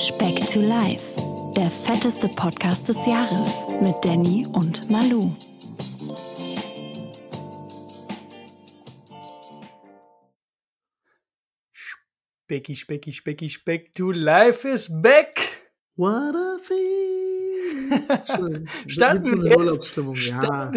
[0.00, 1.14] Speck to Life,
[1.54, 5.30] der fetteste Podcast des Jahres mit Danny und Malu.
[11.74, 15.38] Specki, Specki, Specki, Speck to Life is back.
[15.96, 16.56] What a
[18.24, 18.48] so
[18.86, 19.58] einer wir?
[19.58, 20.72] Urlaubsstimmung, ja.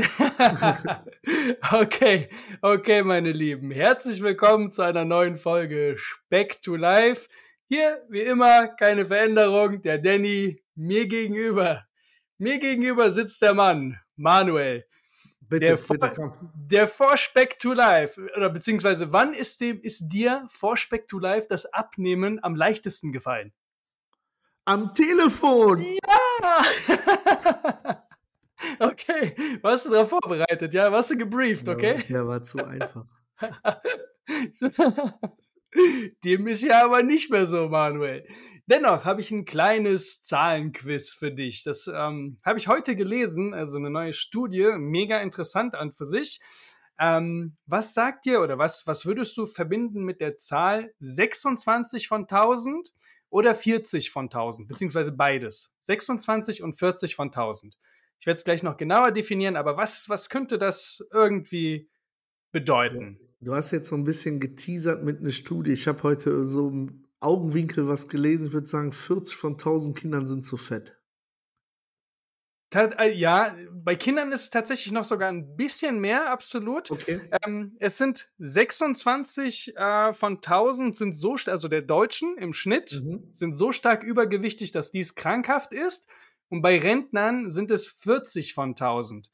[1.71, 2.27] okay,
[2.61, 3.71] okay, meine Lieben.
[3.71, 7.29] Herzlich willkommen zu einer neuen Folge Speck to Life.
[7.69, 9.81] Hier, wie immer, keine Veränderung.
[9.81, 11.85] Der Danny mir gegenüber.
[12.37, 14.85] Mir gegenüber sitzt der Mann, Manuel.
[15.39, 16.51] Bitte, Der, bitte, komm.
[16.55, 18.19] der vor Speck to Life.
[18.35, 23.11] Oder beziehungsweise, wann ist, dem, ist dir vor Speck to Life das Abnehmen am leichtesten
[23.11, 23.53] gefallen?
[24.65, 25.81] Am Telefon.
[25.81, 26.97] Ja!
[28.79, 30.91] okay, warst du darauf vorbereitet, ja?
[30.91, 32.03] Warst du gebrieft, okay?
[32.09, 33.05] Der war zu einfach.
[36.23, 38.25] Dem ist ja aber nicht mehr so, Manuel.
[38.65, 41.63] Dennoch habe ich ein kleines Zahlenquiz für dich.
[41.63, 46.39] Das ähm, habe ich heute gelesen, also eine neue Studie, mega interessant an für sich.
[46.97, 52.21] Ähm, was sagt dir oder was, was würdest du verbinden mit der Zahl 26 von
[52.21, 52.93] 1000
[53.29, 55.73] oder 40 von 1000, beziehungsweise beides?
[55.81, 57.77] 26 und 40 von 1000.
[58.19, 61.89] Ich werde es gleich noch genauer definieren, aber was, was könnte das irgendwie
[62.53, 63.19] bedeuten?
[63.43, 65.71] Du hast jetzt so ein bisschen geteasert mit einer Studie.
[65.71, 68.47] Ich habe heute so im Augenwinkel was gelesen.
[68.47, 70.97] Ich würde sagen, 40 von 1000 Kindern sind zu fett.
[72.73, 76.89] Äh, Ja, bei Kindern ist es tatsächlich noch sogar ein bisschen mehr, absolut.
[76.89, 77.19] Okay.
[77.45, 83.31] Ähm, es sind 26 äh, von 1000 sind so, also der Deutschen im Schnitt, Mhm.
[83.35, 86.07] sind so stark übergewichtig, dass dies krankhaft ist.
[86.49, 89.29] Und bei Rentnern sind es 40 von 1000.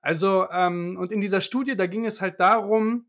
[0.00, 3.06] Also, ähm, und in dieser Studie, da ging es halt darum,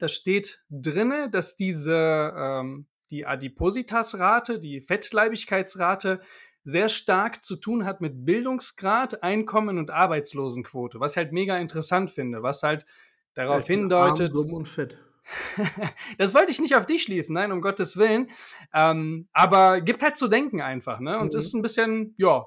[0.00, 6.20] da steht drinne, dass diese, ähm, die Adipositasrate, die Fettleibigkeitsrate,
[6.64, 12.10] sehr stark zu tun hat mit Bildungsgrad, Einkommen und Arbeitslosenquote, was ich halt mega interessant
[12.10, 12.86] finde, was halt
[13.34, 14.32] darauf Ich bin hindeutet.
[14.32, 14.98] Arm, dumm und fett.
[16.18, 18.30] das wollte ich nicht auf dich schließen, nein, um Gottes Willen.
[18.74, 21.18] Ähm, aber gibt halt zu denken einfach, ne?
[21.18, 21.38] Und Mhm.
[21.38, 22.46] ist ein bisschen, ja,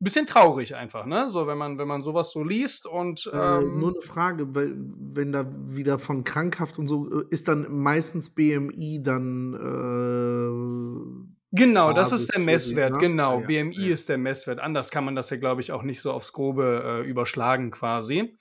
[0.00, 1.30] bisschen traurig einfach, ne?
[1.30, 4.76] So, wenn man, wenn man sowas so liest und Äh, ähm, nur eine Frage, weil,
[4.76, 11.92] wenn da wieder von krankhaft und so, äh, ist dann meistens BMI dann äh, Genau,
[11.92, 12.98] das Basis ist der Messwert, ne?
[12.98, 13.38] genau.
[13.38, 13.92] Ah, ja, BMI ja.
[13.92, 14.60] ist der Messwert.
[14.60, 18.36] Anders kann man das ja, glaube ich, auch nicht so aufs Grobe äh, überschlagen quasi.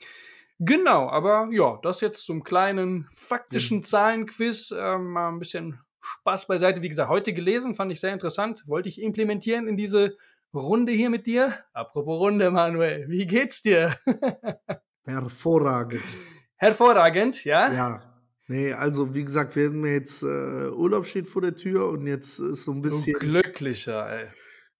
[0.59, 4.71] Genau, aber ja, das jetzt zum kleinen faktischen Zahlenquiz.
[4.71, 6.81] Äh, mal ein bisschen Spaß beiseite.
[6.81, 8.63] Wie gesagt, heute gelesen, fand ich sehr interessant.
[8.65, 10.17] Wollte ich implementieren in diese
[10.63, 11.53] Runde hier mit dir.
[11.73, 13.95] Apropos Runde, Manuel, wie geht's dir?
[15.05, 16.03] hervorragend.
[16.57, 17.71] Hervorragend, ja?
[17.71, 18.01] Ja.
[18.47, 22.39] Nee, also wie gesagt, wir haben jetzt äh, Urlaub steht vor der Tür und jetzt
[22.39, 24.27] ist so ein bisschen glücklicher, ey.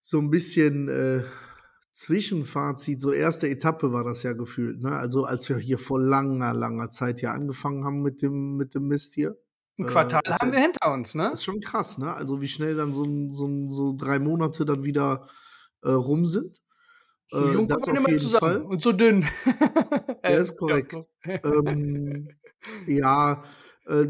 [0.03, 1.23] so ein bisschen äh,
[1.93, 4.91] Zwischenfazit, so erste Etappe war das ja gefühlt, ne?
[4.91, 8.87] Also als wir hier vor langer, langer Zeit ja angefangen haben mit dem, mit dem
[8.87, 9.35] Mist hier.
[9.79, 11.29] Ein Äh, Quartal ist haben wir hinter uns, ne?
[11.31, 12.13] Das ist schon krass, ne?
[12.13, 15.27] Also wie schnell dann so, so, so drei Monate dann wieder
[15.85, 16.61] äh, rum sind.
[17.29, 18.61] So Äh, jung das kommen wir auf immer jeden zusammen Fall.
[18.63, 19.25] und so dünn.
[20.23, 20.91] Ja, ist korrekt.
[20.93, 21.05] so.
[21.25, 22.29] ähm,
[22.87, 23.43] ja,
[23.87, 24.07] äh,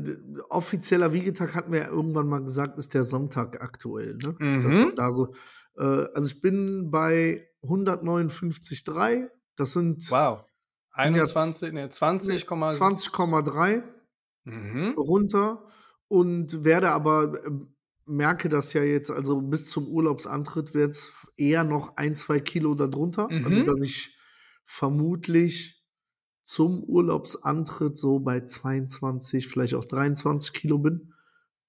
[0.49, 4.35] offizieller Wiegetag hatten wir ja irgendwann mal gesagt, ist der Sonntag aktuell, ne?
[4.39, 4.93] Mhm.
[4.95, 5.33] da so,
[5.77, 9.29] äh, also ich bin bei 159,3.
[9.57, 10.39] Das sind Wow.
[10.97, 13.83] Sind jetzt- 21, ne, 20, 20,3
[14.45, 14.93] Mhm.
[14.97, 15.67] runter
[16.07, 17.51] und werde aber äh,
[18.07, 22.75] merke das ja jetzt, also bis zum Urlaubsantritt wird es eher noch ein, zwei Kilo
[22.75, 23.39] darunter.
[23.43, 23.65] Also Mhm.
[23.65, 24.17] dass ich
[24.65, 25.83] vermutlich
[26.43, 31.14] zum Urlaubsantritt so bei 22, vielleicht auch 23 Kilo bin.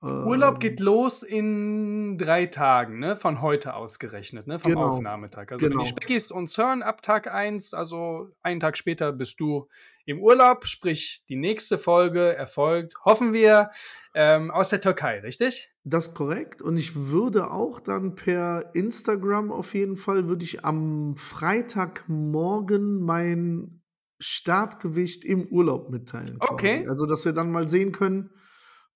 [0.03, 3.17] Urlaub Ähm, geht los in drei Tagen, ne?
[3.17, 4.59] Von heute aus gerechnet, ne?
[4.59, 4.89] Vom Genau.
[4.93, 5.51] Aufnahmetag.
[5.53, 5.83] Also wenn Genau.
[5.85, 9.69] die Speckis uns hören ab Tag 1, also einen Tag später bist du
[10.05, 13.71] im Urlaub, sprich die nächste Folge erfolgt, hoffen wir,
[14.15, 15.73] ähm, aus der Türkei, richtig?
[15.83, 16.61] Das ist korrekt.
[16.63, 23.83] Und ich würde auch dann per Instagram auf jeden Fall, würde ich am Freitagmorgen mein
[24.19, 26.39] Startgewicht im Urlaub mitteilen.
[26.39, 26.53] quasi.
[26.53, 26.87] Okay.
[26.89, 28.31] Also, dass wir dann mal sehen können,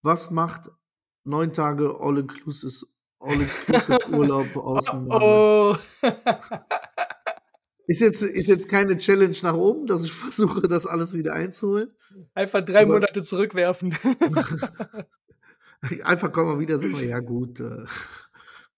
[0.03, 0.71] was macht
[1.25, 2.87] neun Tage All-Inclusive
[3.21, 3.39] All
[4.13, 5.25] Urlaub aus dem Norden.
[5.25, 5.77] Oh.
[7.87, 11.91] Ist jetzt, ist jetzt keine Challenge nach oben, dass ich versuche, das alles wieder einzuholen.
[12.35, 13.95] Einfach drei Aber- Monate zurückwerfen.
[16.05, 17.85] Einfach kommen wir wieder, sagen wir, ja gut, äh,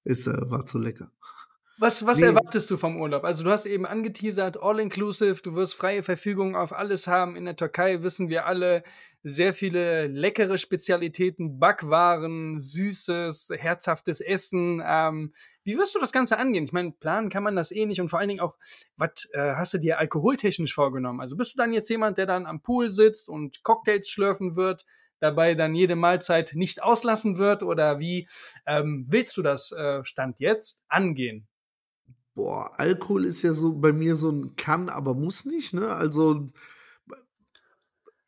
[0.05, 1.11] ist, äh, war zu lecker.
[1.83, 2.27] Was, was Nee.
[2.27, 3.25] erwartest du vom Urlaub?
[3.25, 7.35] Also du hast eben angeteasert, all-inclusive, du wirst freie Verfügung auf alles haben.
[7.35, 8.85] In der Türkei wissen wir alle,
[9.25, 14.81] sehr viele leckere Spezialitäten, Backwaren, süßes, herzhaftes Essen.
[14.87, 15.33] Ähm,
[15.65, 16.63] wie wirst du das Ganze angehen?
[16.63, 18.59] Ich meine, planen kann man das eh nicht und vor allen Dingen auch,
[18.97, 21.21] was äh, hast du dir alkoholtechnisch vorgenommen?
[21.21, 24.87] Also bist du dann jetzt jemand, der dann am Pool sitzt und Cocktails schlürfen wird,
[25.19, 28.29] dabei dann jede Mahlzeit nicht auslassen wird oder wie
[28.67, 31.49] ähm, willst du das äh, Stand jetzt angehen?
[32.35, 35.89] Boah, Alkohol ist ja so bei mir so ein kann, aber muss nicht, ne?
[35.89, 36.51] Also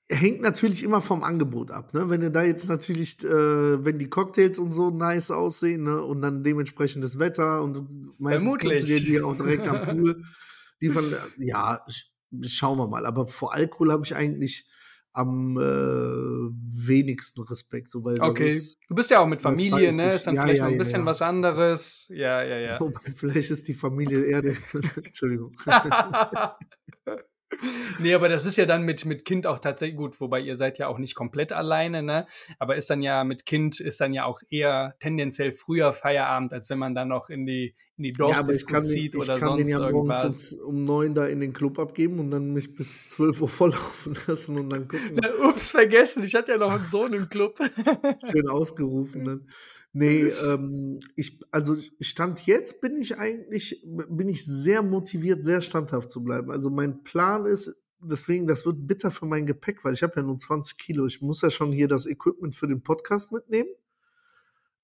[0.09, 2.11] hängt natürlich immer vom Angebot ab, ne?
[2.11, 6.03] Wenn du da jetzt natürlich, äh, wenn die Cocktails und so nice aussehen, ne?
[6.03, 7.77] Und dann dementsprechend das Wetter und
[8.21, 9.07] meistens kannst du dir Vermutlich.
[9.07, 10.23] die auch direkt am Pool
[10.81, 11.15] liefern.
[11.39, 12.05] Ja, sch-
[12.49, 13.07] schauen wir mal.
[13.07, 14.67] Aber vor Alkohol habe ich eigentlich
[15.15, 20.15] am äh, wenigsten Respekt, so weil Okay, ist, du bist ja auch mit Familie, ne?
[20.15, 21.07] Ist dann Ja, vielleicht ja, noch ein bisschen ja.
[21.07, 22.11] was anderes.
[22.13, 22.75] Ja, ja, ja.
[22.75, 24.57] so, vielleicht ist die Familie eher der,
[25.05, 25.57] Entschuldigung.
[28.01, 30.79] nee, aber das ist ja dann mit, mit Kind auch tatsächlich gut, wobei ihr seid
[30.79, 32.27] ja auch nicht komplett alleine, ne?
[32.59, 36.71] Aber ist dann ja mit Kind ist dann ja auch eher tendenziell früher Feierabend, als
[36.71, 39.15] wenn man dann noch in die, in die Ja, aber ich Dorfdisco kann, den, zieht
[39.15, 40.53] ich oder kann den sonst ja morgens irgendwas.
[40.55, 44.59] um neun da in den Club abgeben und dann mich bis 12 Uhr volllaufen lassen
[44.59, 47.59] und dann gucken, Na, Ups, vergessen, ich hatte ja noch einen Sohn im Club.
[48.31, 49.25] schön ausgerufen.
[49.25, 49.49] Dann.
[49.93, 56.11] Nee, ähm, ich, also Stand jetzt bin ich eigentlich, bin ich sehr motiviert, sehr standhaft
[56.11, 56.51] zu bleiben.
[56.51, 60.23] Also mein Plan ist, deswegen, das wird bitter für mein Gepäck, weil ich habe ja
[60.23, 61.07] nur 20 Kilo.
[61.07, 63.69] Ich muss ja schon hier das Equipment für den Podcast mitnehmen.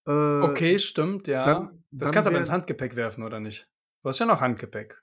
[0.06, 0.10] Äh,
[0.42, 1.44] Okay, stimmt, ja.
[1.44, 3.68] dann- das dann kannst du aber ins Handgepäck werfen, oder nicht?
[4.02, 5.02] Du hast ja noch Handgepäck.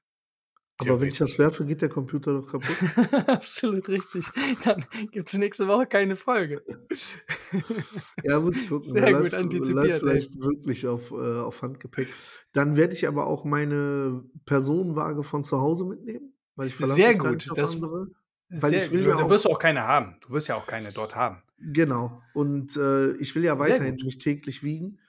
[0.79, 2.67] Aber wenn ich das werfe, geht der Computer doch kaputt.
[3.27, 4.25] Absolut richtig.
[4.63, 6.63] Dann gibt es nächste Woche keine Folge.
[8.23, 8.91] Ja, muss ich gucken.
[8.91, 9.99] Sehr Der gut antizipiert, läuft ey.
[9.99, 12.09] vielleicht wirklich auf, äh, auf Handgepäck.
[12.51, 17.09] Dann werde ich aber auch meine Personenwaage von zu Hause mitnehmen, weil ich verlasse Sehr
[17.11, 18.07] mich gut, nicht auf das- andere.
[18.49, 19.09] Weil Sehr ich will gut.
[19.09, 20.15] ja auch- wirst du auch keine haben.
[20.21, 21.41] Du wirst ja auch keine dort haben.
[21.59, 22.21] Genau.
[22.33, 24.99] Und äh, ich will ja weiterhin mich täglich wiegen.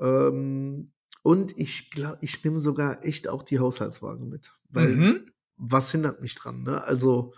[0.00, 4.52] Ähm, und ich glaube, ich nehme sogar echt auch die Haushaltswaage mit.
[4.70, 5.30] Weil Mhm.
[5.56, 6.62] was hindert mich dran?
[6.62, 6.82] Ne?
[6.84, 7.32] Also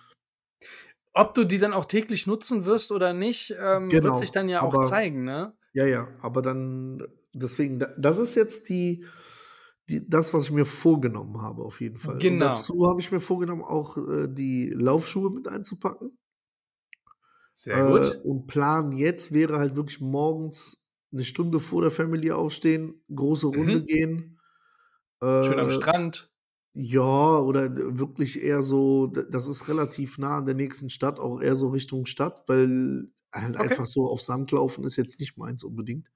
[1.14, 4.48] Ob du die dann auch täglich nutzen wirst oder nicht, ähm, Genau, wird sich dann
[4.48, 5.52] ja auch aber- zeigen, ne?
[5.72, 7.02] Ja, ja, aber dann,
[7.32, 9.04] deswegen, da- das ist jetzt die,
[9.88, 12.22] die, das, was ich mir vorgenommen habe, auf jeden Fall.
[12.22, 12.40] Und Genau.
[12.40, 16.18] dazu habe ich mir vorgenommen, auch äh, die Laufschuhe mit einzupacken.
[17.52, 18.24] Sehr Äh, gut.
[18.24, 23.82] und Plan jetzt wäre halt wirklich morgens eine Stunde vor der Family aufstehen, große Runde
[23.82, 23.84] Mhm.
[23.84, 24.40] gehen.
[25.40, 26.30] Schön am Äh, Strand.
[26.74, 31.56] Ja, oder wirklich eher so, das ist relativ nah an der nächsten Stadt, auch eher
[31.56, 33.78] so Richtung Stadt, weil halt Okay.
[33.78, 36.08] einfach so auf Sand laufen ist jetzt nicht meins unbedingt.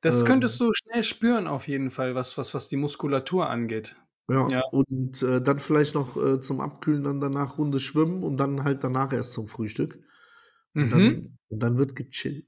[0.00, 3.96] Das ähm, könntest du schnell spüren, auf jeden Fall, was, was, was die Muskulatur angeht.
[4.28, 4.62] Ja, Ja.
[4.70, 8.84] und äh, dann vielleicht noch äh, zum Abkühlen dann danach Runde schwimmen und dann halt
[8.84, 9.98] danach erst zum Frühstück.
[10.74, 10.90] Und, Mhm.
[10.90, 12.46] dann, und dann wird gechillt.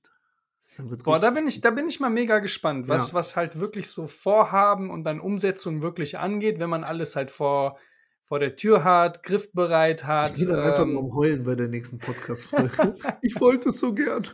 [0.77, 3.15] Dann wird Boah, da bin ich, da bin ich mal mega gespannt, was, Ja.
[3.15, 7.79] was halt wirklich so Vorhaben und dann Umsetzung wirklich angeht, wenn man alles halt vor,
[8.23, 10.31] vor der Tür hat, griffbereit hat.
[10.31, 12.95] Ich gehe dann einfach ähm, nur am Heulen bei der nächsten Podcast-Folge.
[13.23, 14.27] ich wollte es so gern.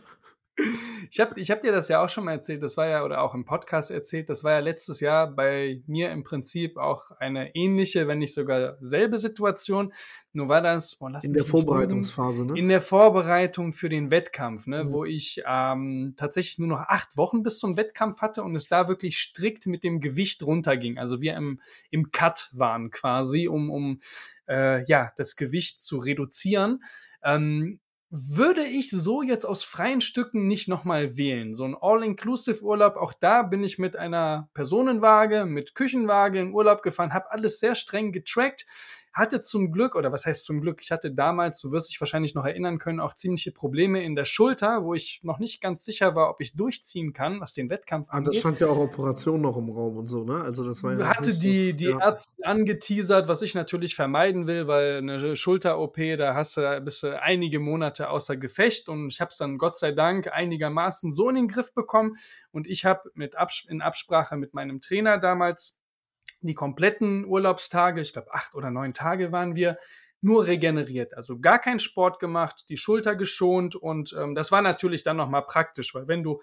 [1.11, 3.23] Ich habe ich hab dir das ja auch schon mal erzählt, das war ja, oder
[3.23, 7.55] auch im Podcast erzählt, das war ja letztes Jahr bei mir im Prinzip auch eine
[7.55, 9.95] ähnliche, wenn nicht sogar selbe Situation.
[10.35, 12.59] Nur war das, boah, lass In der Vorbereitungsphase, ne?
[12.59, 14.93] in der Vorbereitung für den Wettkampf, ne, Mhm.
[14.93, 18.87] wo ich ähm, tatsächlich nur noch acht Wochen bis zum Wettkampf hatte und es da
[18.87, 20.99] wirklich strikt mit dem Gewicht runterging.
[20.99, 24.01] Also wir im, im Cut waren quasi, um, um
[24.47, 26.83] äh, ja, das Gewicht zu reduzieren.
[27.23, 27.81] Ähm,
[28.11, 31.55] würde ich so jetzt aus freien Stücken nicht nochmal wählen.
[31.55, 37.13] So ein All-Inclusive-Urlaub, auch da bin ich mit einer Personenwaage, mit Küchenwaage in Urlaub gefahren,
[37.13, 38.67] habe alles sehr streng getrackt,
[39.13, 42.35] hatte zum Glück, oder was heißt zum Glück, ich hatte damals, du wirst dich wahrscheinlich
[42.35, 46.15] noch erinnern können, auch ziemliche Probleme in der Schulter, wo ich noch nicht ganz sicher
[46.15, 49.57] war, ob ich durchziehen kann, was den Wettkampf Ah, das stand ja auch Operation noch
[49.57, 50.37] im Raum und so, ne?
[50.37, 52.01] Also das war ja hatte die, so, die ja.
[52.01, 57.21] Ärzte angeteasert, was ich natürlich vermeiden will, weil eine Schulter-OP, da hast du, bist du
[57.21, 61.37] einige Monate außer Gefecht und ich habe es dann Gott sei Dank einigermaßen so in
[61.37, 62.17] den Griff bekommen
[62.51, 65.78] und ich habe mit Abs in Absprache mit meinem Trainer damals
[66.41, 69.79] die kompletten Urlaubstage, ich glaube acht oder neun Tage waren wir,
[70.21, 75.05] nur regeneriert, also gar keinen Sport gemacht, die Schulter geschont und ähm, das war natürlich
[75.05, 76.41] dann nochmal praktisch, weil wenn du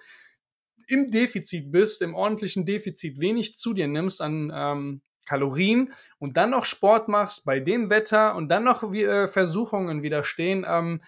[0.87, 6.51] im Defizit bist, im ordentlichen Defizit wenig zu dir nimmst an ähm, Kalorien und dann
[6.51, 11.01] noch Sport machst bei dem Wetter und dann noch wie, äh, Versuchungen widerstehen, ähm,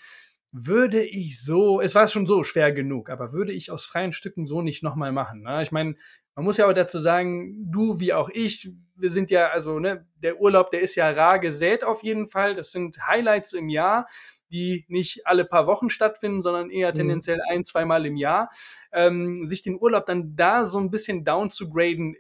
[0.52, 4.46] würde ich so, es war schon so schwer genug, aber würde ich aus freien Stücken
[4.46, 5.42] so nicht nochmal machen.
[5.42, 5.62] Ne?
[5.62, 5.96] Ich meine,
[6.38, 10.06] man muss ja auch dazu sagen, du wie auch ich, wir sind ja, also, ne,
[10.22, 12.54] der Urlaub, der ist ja rar gesät auf jeden Fall.
[12.54, 14.08] Das sind Highlights im Jahr,
[14.52, 16.98] die nicht alle paar Wochen stattfinden, sondern eher mhm.
[16.98, 18.52] tendenziell ein, zweimal im Jahr.
[18.92, 22.16] Ähm, sich den Urlaub dann da so ein bisschen down zu graden,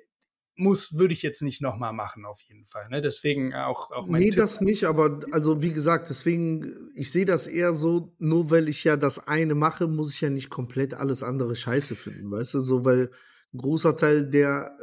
[0.55, 2.89] muss, würde ich jetzt nicht nochmal machen, auf jeden Fall.
[2.89, 3.03] Ne?
[3.03, 4.39] Deswegen auch, auch mein Nee, Tipp.
[4.39, 8.83] das nicht, aber also wie gesagt, deswegen, ich sehe das eher so, nur weil ich
[8.83, 12.61] ja das eine mache, muss ich ja nicht komplett alles andere scheiße finden, weißt du,
[12.61, 13.11] so, weil
[13.53, 14.77] ein großer Teil der,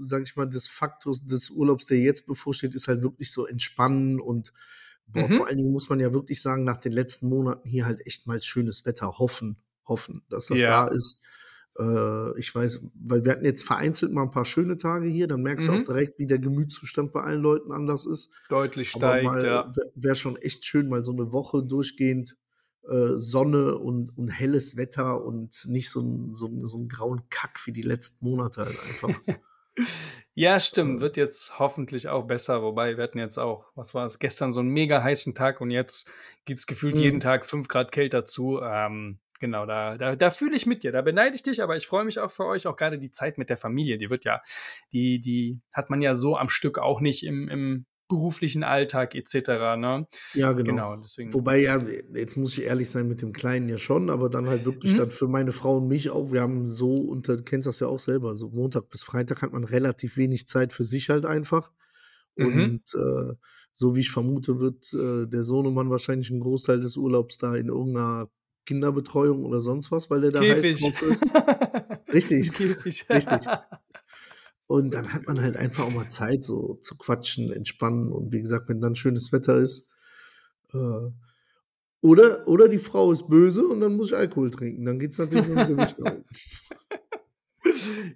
[0.00, 4.20] sag ich mal, des Faktors des Urlaubs, der jetzt bevorsteht, ist halt wirklich so entspannen
[4.20, 4.52] und
[5.06, 5.32] boah, mhm.
[5.34, 8.26] vor allen Dingen muss man ja wirklich sagen, nach den letzten Monaten hier halt echt
[8.26, 9.56] mal schönes Wetter hoffen,
[9.86, 10.86] hoffen, dass das ja.
[10.86, 11.22] da ist
[11.78, 15.42] äh, ich weiß, weil wir hatten jetzt vereinzelt mal ein paar schöne Tage hier, dann
[15.42, 15.72] merkst mhm.
[15.72, 18.32] du auch direkt, wie der Gemütszustand bei allen Leuten anders ist.
[18.48, 19.72] Deutlich steigt, mal, ja.
[19.94, 22.34] Wäre schon echt schön, mal so eine Woche durchgehend äh,
[23.18, 27.72] Sonne und, und helles Wetter und nicht so ein, so, so ein grauen Kack wie
[27.72, 29.36] die letzten Monate halt einfach.
[30.34, 31.00] ja, stimmt.
[31.00, 32.62] Wird jetzt hoffentlich auch besser.
[32.62, 35.70] Wobei wir hatten jetzt auch, was war es, gestern so einen mega heißen Tag und
[35.70, 36.08] jetzt
[36.44, 37.00] geht es gefühlt mhm.
[37.00, 38.60] jeden Tag fünf Grad kälter zu.
[38.62, 41.86] Ähm, Genau, da, da, da fühle ich mit dir, da beneide ich dich, aber ich
[41.86, 44.42] freue mich auch für euch, auch gerade die Zeit mit der Familie, die wird ja,
[44.92, 49.34] die, die hat man ja so am Stück auch nicht im, im beruflichen Alltag etc.
[49.78, 50.06] Ne?
[50.34, 50.70] Ja, genau.
[50.70, 51.32] genau deswegen.
[51.34, 51.82] Wobei, ja,
[52.14, 54.98] jetzt muss ich ehrlich sein, mit dem Kleinen ja schon, aber dann halt wirklich mhm.
[54.98, 57.86] dann für meine Frau und mich auch, wir haben so, und du kennst das ja
[57.86, 61.70] auch selber, so Montag bis Freitag hat man relativ wenig Zeit für sich halt einfach.
[62.36, 62.46] Mhm.
[62.46, 63.34] Und äh,
[63.72, 67.68] so wie ich vermute, wird äh, der Sohnemann wahrscheinlich einen Großteil des Urlaubs da in
[67.68, 68.28] irgendeiner
[68.66, 70.74] Kinderbetreuung oder sonst was, weil der da Käfig.
[70.74, 71.26] heiß drauf ist.
[72.12, 72.52] Richtig.
[72.52, 73.08] Käfig.
[73.08, 73.40] Richtig.
[74.68, 78.12] Und dann hat man halt einfach auch mal Zeit, so zu quatschen, entspannen.
[78.12, 79.90] Und wie gesagt, wenn dann schönes Wetter ist,
[80.74, 81.10] äh,
[82.02, 84.84] oder, oder die Frau ist böse und dann muss ich Alkohol trinken.
[84.84, 86.14] Dann geht es natürlich um Gewicht nach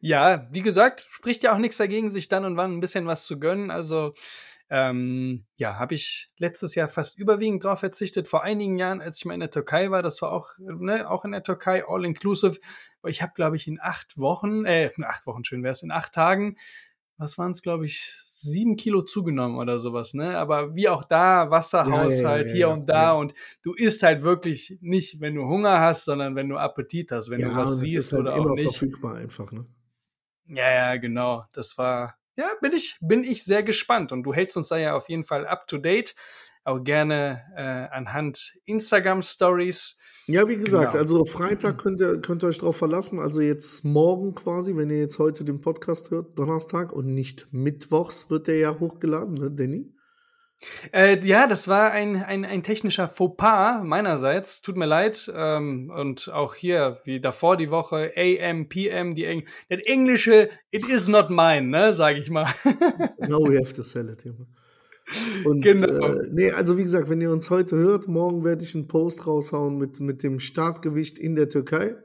[0.02, 3.25] Ja, wie gesagt, spricht ja auch nichts dagegen, sich dann und wann ein bisschen was
[3.25, 3.71] zu gönnen.
[3.71, 4.12] Also
[4.75, 8.26] ähm, ja, habe ich letztes Jahr fast überwiegend drauf verzichtet.
[8.26, 11.26] Vor einigen Jahren, als ich mal in der Türkei war, das war auch, ne, auch
[11.26, 12.59] in der Türkei, all inclusive.
[13.07, 16.14] Ich habe, glaube ich, in acht Wochen, äh, acht Wochen schön wäre es, in acht
[16.14, 16.57] Tagen,
[17.19, 20.38] was waren es, glaube ich, sieben Kilo zugenommen oder sowas, ne?
[20.38, 24.23] Aber wie auch da, Wasserhaushalt ja, ja, ja, hier und da und du isst halt
[24.23, 28.11] wirklich nicht, wenn du Hunger hast, sondern wenn du Appetit hast, wenn du was siehst
[28.12, 28.62] halt oder auch nicht.
[28.62, 29.67] verfügbar einfach, ne?
[30.47, 31.45] Ja, ja, genau.
[31.52, 34.12] Das war, ja, bin ich, bin ich sehr gespannt.
[34.12, 36.15] Und du hältst uns da ja auf jeden Fall up to date.
[36.65, 39.99] Auch gerne äh, anhand Instagram Stories.
[40.29, 41.03] Ja, wie gesagt, genau.
[41.03, 43.19] also Freitag könnt ihr, könnt ihr euch drauf verlassen.
[43.19, 48.31] Also jetzt morgen quasi, wenn ihr jetzt heute den Podcast hört, Donnerstag und nicht Mittwochs
[48.31, 49.93] wird der ja hochgeladen, ne, Danny?
[50.92, 54.62] Äh, ja, das war ein, ein, ein technischer Fauxpas meinerseits.
[54.62, 55.33] Tut mir leid.
[55.35, 60.88] Ähm, und auch hier, wie davor die Woche, AM, PM, die Eng das Englische, it
[60.88, 62.47] is not mine, ne, sag ich mal.
[63.28, 64.25] no, we have to sell it.
[65.45, 66.07] Und, genau.
[66.07, 69.26] Äh, nee, also wie gesagt, wenn ihr uns heute hört, morgen werde ich einen Post
[69.26, 71.97] raushauen mit, mit dem Startgewicht in der Türkei.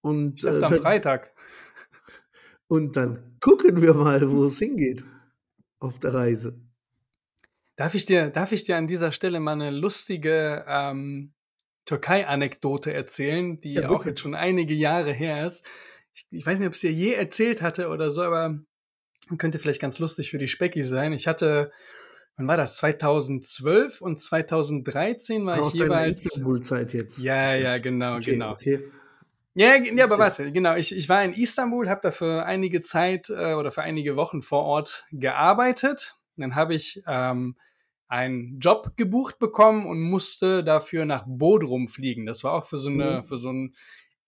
[0.00, 1.32] Und äh, am Freitag.
[2.68, 5.02] Und dann gucken wir mal, wo es hingeht
[5.78, 6.60] auf der Reise.
[7.78, 11.32] Darf ich dir, darf ich dir an dieser Stelle mal eine lustige ähm,
[11.84, 15.64] Türkei-Anekdote erzählen, die ja, auch jetzt schon einige Jahre her ist?
[16.12, 18.58] Ich, ich weiß nicht, ob ich es dir je erzählt hatte oder so, aber
[19.38, 21.12] könnte vielleicht ganz lustig für die Specki sein.
[21.12, 21.70] Ich hatte,
[22.36, 22.78] wann war das?
[22.78, 26.24] 2012 und 2013 war Aus ich jeweils.
[26.24, 27.18] Istanbul-Zeit jetzt.
[27.18, 28.54] Ja, ja, genau, okay, genau.
[28.54, 28.90] Okay.
[29.54, 30.74] Ja, ja, aber warte, genau.
[30.74, 34.42] Ich, ich war in Istanbul, habe da für einige Zeit äh, oder für einige Wochen
[34.42, 36.16] vor Ort gearbeitet.
[36.42, 37.56] Dann habe ich ähm,
[38.08, 42.26] einen Job gebucht bekommen und musste dafür nach Bodrum fliegen.
[42.26, 43.22] Das war auch für so eine, mhm.
[43.22, 43.74] für so ein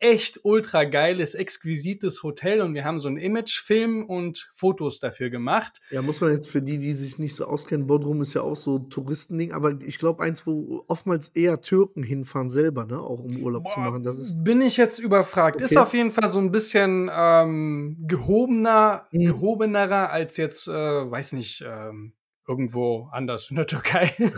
[0.00, 5.80] echt ultra geiles, exquisites Hotel und wir haben so einen Imagefilm und Fotos dafür gemacht.
[5.90, 8.56] Ja, muss man jetzt für die, die sich nicht so auskennen, Bodrum ist ja auch
[8.56, 13.20] so ein Touristending, aber ich glaube eins, wo oftmals eher Türken hinfahren selber, ne, auch
[13.20, 14.02] um Urlaub Boah, zu machen.
[14.02, 15.56] Das ist bin ich jetzt überfragt.
[15.56, 15.66] Okay.
[15.66, 19.26] Ist auf jeden Fall so ein bisschen ähm, gehobener, mhm.
[19.26, 22.14] gehobenerer als jetzt, äh, weiß nicht, ähm,
[22.48, 24.14] irgendwo anders in der Türkei.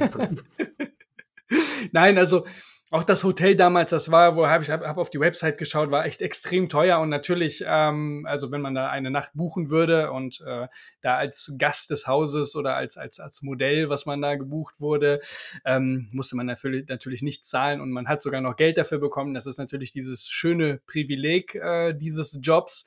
[1.93, 2.47] Nein, also
[2.93, 5.91] auch das Hotel damals, das war, wo habe ich hab, hab auf die Website geschaut,
[5.91, 10.13] war echt extrem teuer und natürlich, ähm, also wenn man da eine Nacht buchen würde
[10.13, 10.69] und äh,
[11.01, 15.21] da als Gast des Hauses oder als als als Modell, was man da gebucht wurde,
[15.65, 19.33] ähm, musste man natürlich natürlich nicht zahlen und man hat sogar noch Geld dafür bekommen.
[19.33, 22.85] Das ist natürlich dieses schöne Privileg äh, dieses Jobs.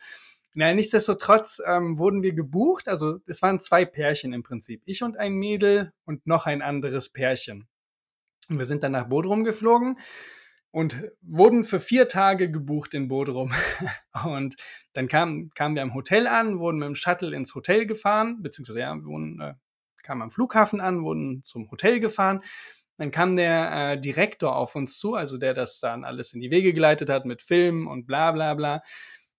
[0.53, 2.87] Naja, nichtsdestotrotz ähm, wurden wir gebucht.
[2.87, 4.83] Also es waren zwei Pärchen im Prinzip.
[4.85, 7.67] Ich und ein Mädel und noch ein anderes Pärchen.
[8.49, 9.97] Und wir sind dann nach Bodrum geflogen
[10.75, 13.53] und wurden für vier Tage gebucht in Bodrum.
[14.25, 14.57] Und
[14.91, 18.81] dann kam, kamen wir am Hotel an, wurden mit dem Shuttle ins Hotel gefahren, beziehungsweise
[18.81, 19.53] ja, wurden, äh,
[20.03, 22.41] kamen am Flughafen an, wurden zum Hotel gefahren.
[22.97, 26.51] Dann kam der äh, Direktor auf uns zu, also der das dann alles in die
[26.51, 28.81] Wege geleitet hat mit Filmen und bla bla bla,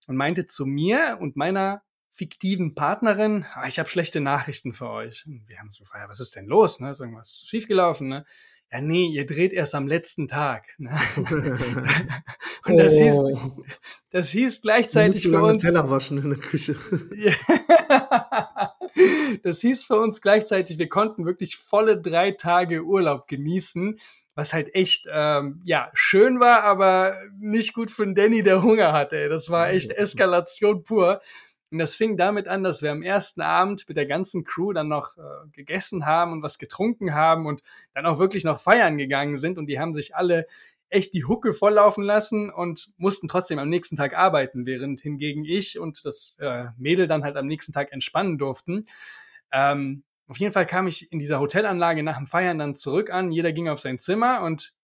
[0.06, 5.26] und meinte zu mir und meiner fiktiven Partnerin, ah, ich habe schlechte Nachrichten für euch.
[5.26, 6.80] Und wir haben so, ja, was ist denn los?
[6.80, 6.90] Ne?
[6.90, 8.08] Ist irgendwas schiefgelaufen?
[8.08, 8.24] Ne?
[8.72, 10.74] Ja, nee, ihr dreht erst am letzten Tag.
[10.78, 10.90] Ne?
[12.66, 12.98] und das, oh.
[12.98, 13.20] hieß,
[14.10, 15.62] das hieß gleichzeitig für uns.
[15.62, 16.76] Teller waschen in der Küche.
[19.42, 24.00] das hieß für uns gleichzeitig, wir konnten wirklich volle drei Tage Urlaub genießen,
[24.34, 28.92] was halt echt ähm, ja schön war, aber nicht gut für den Danny, der Hunger
[28.92, 29.28] hatte.
[29.28, 31.20] Das war echt Eskalation pur.
[31.70, 34.88] Und das fing damit an, dass wir am ersten Abend mit der ganzen Crew dann
[34.88, 37.62] noch äh, gegessen haben und was getrunken haben und
[37.94, 39.58] dann auch wirklich noch feiern gegangen sind.
[39.58, 40.46] Und die haben sich alle
[40.88, 45.78] echt die Hucke volllaufen lassen und mussten trotzdem am nächsten Tag arbeiten, während hingegen ich
[45.78, 48.86] und das äh, Mädel dann halt am nächsten Tag entspannen durften.
[49.52, 53.32] Ähm, auf jeden Fall kam ich in dieser Hotelanlage nach dem Feiern dann zurück an.
[53.32, 54.74] Jeder ging auf sein Zimmer und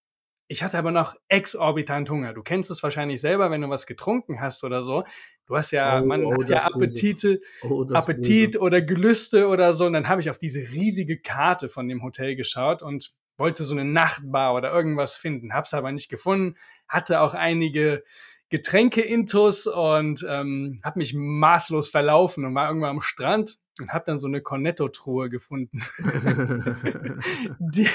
[0.48, 2.34] ich hatte aber noch exorbitant Hunger.
[2.34, 5.04] Du kennst es wahrscheinlich selber, wenn du was getrunken hast oder so.
[5.46, 8.60] Du hast ja, oh, man oh, hat ja Appetite, oh, Appetit böse.
[8.60, 9.86] oder Gelüste oder so.
[9.86, 13.74] Und dann habe ich auf diese riesige Karte von dem Hotel geschaut und wollte so
[13.74, 15.52] eine Nachtbar oder irgendwas finden.
[15.52, 16.56] Hab's aber nicht gefunden.
[16.88, 18.04] Hatte auch einige
[18.50, 24.18] Getränke-Intos und ähm, habe mich maßlos verlaufen und war irgendwann am Strand und habe dann
[24.18, 25.82] so eine Cornetto-Truhe gefunden,
[27.58, 27.88] die,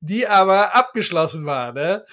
[0.00, 1.72] die aber abgeschlossen war.
[1.72, 2.04] Ne?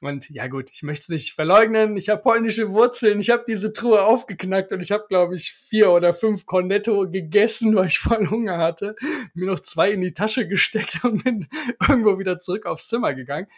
[0.00, 1.96] Und ja gut, ich möchte es nicht verleugnen.
[1.96, 3.20] Ich habe polnische Wurzeln.
[3.20, 7.74] Ich habe diese Truhe aufgeknackt und ich habe, glaube ich, vier oder fünf Cornetto gegessen,
[7.74, 8.94] weil ich voll Hunger hatte.
[9.34, 11.48] Mir noch zwei in die Tasche gesteckt und bin
[11.88, 13.48] irgendwo wieder zurück aufs Zimmer gegangen.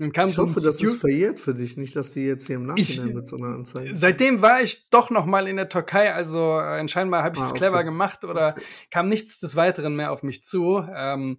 [0.00, 2.56] Dann kam ich so hoffe, das ist verjährt für dich, nicht, dass die jetzt hier
[2.56, 3.94] im Nachhinein ich, mit so einer Anzeige.
[3.94, 7.48] Seitdem war ich doch noch mal in der Türkei, also äh, scheinbar habe ich es
[7.48, 7.58] ah, okay.
[7.58, 8.54] clever gemacht oder
[8.90, 10.82] kam nichts des Weiteren mehr auf mich zu.
[10.90, 11.38] Ähm,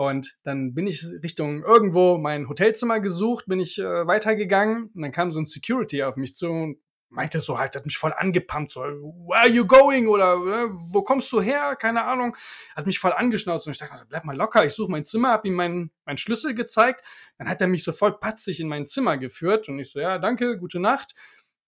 [0.00, 5.12] und dann bin ich Richtung irgendwo mein Hotelzimmer gesucht, bin ich äh, weitergegangen und dann
[5.12, 6.78] kam so ein Security auf mich zu und
[7.10, 10.08] meinte so halt, hat mich voll angepumpt, so, where are you going?
[10.08, 11.76] Oder äh, wo kommst du her?
[11.78, 12.34] Keine Ahnung.
[12.74, 15.44] Hat mich voll angeschnauzt und ich dachte, bleib mal locker, ich suche mein Zimmer, hab
[15.44, 17.04] ihm meinen mein Schlüssel gezeigt.
[17.36, 20.18] Dann hat er mich so voll patzig in mein Zimmer geführt und ich so, ja,
[20.18, 21.14] danke, gute Nacht.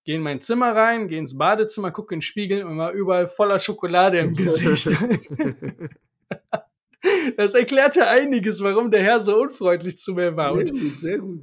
[0.05, 3.27] Geh in mein Zimmer rein, geh ins Badezimmer, guck in den Spiegel und war überall
[3.27, 4.89] voller Schokolade im Gesicht.
[7.37, 10.57] Das erklärt ja einiges, warum der Herr so unfreundlich zu mir war.
[10.59, 11.41] Sehr gut, sehr gut.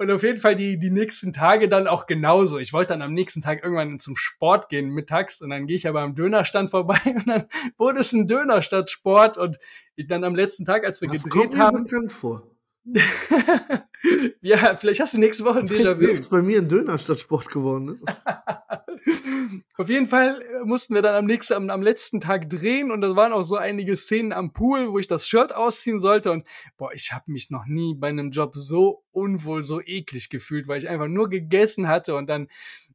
[0.00, 2.58] Und auf jeden Fall die, die nächsten Tage dann auch genauso.
[2.58, 5.88] Ich wollte dann am nächsten Tag irgendwann zum Sport gehen mittags und dann gehe ich
[5.88, 9.58] aber am Dönerstand vorbei und dann wurde es ein Döner statt Sport und
[9.96, 11.78] ich dann am letzten Tag, als wir das gedreht kommt haben.
[11.78, 12.57] Mir bekannt vor.
[14.40, 16.04] ja, vielleicht hast du nächste Woche ein Déjà-vu.
[16.04, 18.04] Ist bei mir ein Döner statt Sport geworden ist.
[19.76, 23.00] Auf jeden Fall äh, mussten wir dann am nächsten, am, am, letzten Tag drehen und
[23.00, 26.46] da waren auch so einige Szenen am Pool, wo ich das Shirt ausziehen sollte und
[26.76, 30.78] boah, ich habe mich noch nie bei einem Job so unwohl, so eklig gefühlt, weil
[30.78, 32.48] ich einfach nur gegessen hatte und dann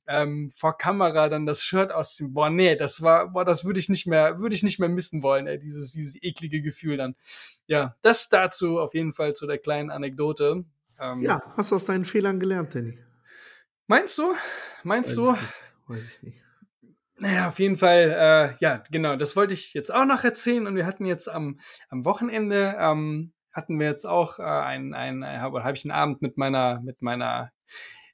[0.07, 2.33] ähm, vor Kamera dann das Shirt ausziehen.
[2.33, 5.23] Boah, nee, das war, boah, das würde ich nicht mehr, würde ich nicht mehr missen
[5.23, 7.15] wollen, ey, dieses, dieses eklige Gefühl dann.
[7.67, 10.65] Ja, das dazu auf jeden Fall zu der kleinen Anekdote.
[10.99, 12.97] Ähm, ja, hast du aus deinen Fehlern gelernt, Danny?
[13.87, 14.33] Meinst du?
[14.83, 15.33] Meinst Weiß du?
[15.33, 15.39] Ich
[15.87, 16.43] Weiß ich nicht.
[17.17, 20.67] Naja, auf jeden Fall, äh, ja, genau, das wollte ich jetzt auch noch erzählen.
[20.67, 25.23] Und wir hatten jetzt am, am Wochenende, ähm, hatten wir jetzt auch äh, ein, ein,
[25.23, 27.51] ein habe hab ich einen Abend mit meiner, mit meiner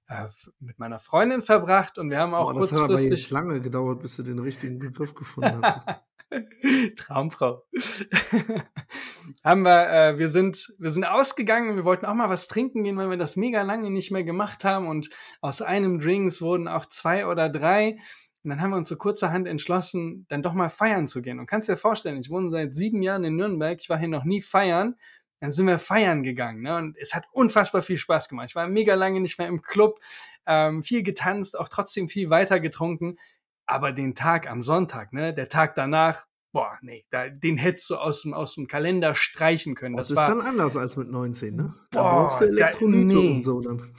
[0.09, 0.27] äh,
[0.59, 2.89] mit meiner Freundin verbracht und wir haben auch Boah, das kurzfristig...
[2.89, 5.87] Das hat aber jetzt lange gedauert, bis du den richtigen Begriff gefunden hast.
[6.97, 7.63] Traumfrau.
[9.43, 12.83] haben wir, äh, wir sind, wir sind ausgegangen und wir wollten auch mal was trinken
[12.83, 15.09] gehen, weil wir das mega lange nicht mehr gemacht haben und
[15.41, 17.99] aus einem Drinks wurden auch zwei oder drei.
[18.43, 21.39] Und dann haben wir uns so kurzerhand entschlossen, dann doch mal feiern zu gehen.
[21.39, 24.23] Und kannst dir vorstellen, ich wohne seit sieben Jahren in Nürnberg, ich war hier noch
[24.23, 24.95] nie feiern
[25.39, 26.61] dann sind wir feiern gegangen.
[26.61, 26.75] Ne?
[26.75, 28.47] Und es hat unfassbar viel Spaß gemacht.
[28.49, 29.99] Ich war mega lange nicht mehr im Club,
[30.45, 33.17] ähm, viel getanzt, auch trotzdem viel weiter getrunken.
[33.65, 37.97] Aber den Tag am Sonntag, ne, der Tag danach, boah, nee, da, den hättest du
[37.97, 39.95] aus dem, aus dem Kalender streichen können.
[39.95, 41.75] Das, das ist war, dann anders als mit 19, ne?
[41.91, 43.31] Da boah, brauchst du Elektrolyte da, nee.
[43.33, 43.93] und so dann.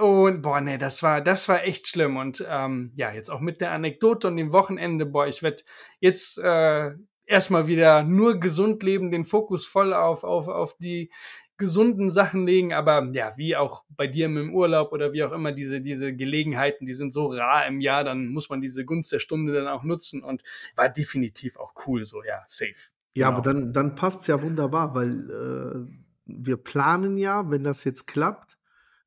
[0.00, 2.16] Und boah, nee, das war, das war echt schlimm.
[2.16, 5.62] Und ähm, ja, jetzt auch mit der Anekdote und dem Wochenende, boah, ich werde
[6.00, 6.92] jetzt äh,
[7.32, 11.10] erstmal wieder nur gesund leben, den Fokus voll auf, auf, auf die
[11.56, 15.52] gesunden Sachen legen, aber ja, wie auch bei dir im Urlaub oder wie auch immer,
[15.52, 19.20] diese, diese Gelegenheiten, die sind so rar im Jahr, dann muss man diese Gunst der
[19.20, 20.42] Stunde dann auch nutzen und
[20.76, 22.90] war definitiv auch cool, so, ja, safe.
[23.14, 23.38] Ja, genau.
[23.38, 25.92] aber dann, dann passt es ja wunderbar, weil äh,
[26.26, 28.58] wir planen ja, wenn das jetzt klappt,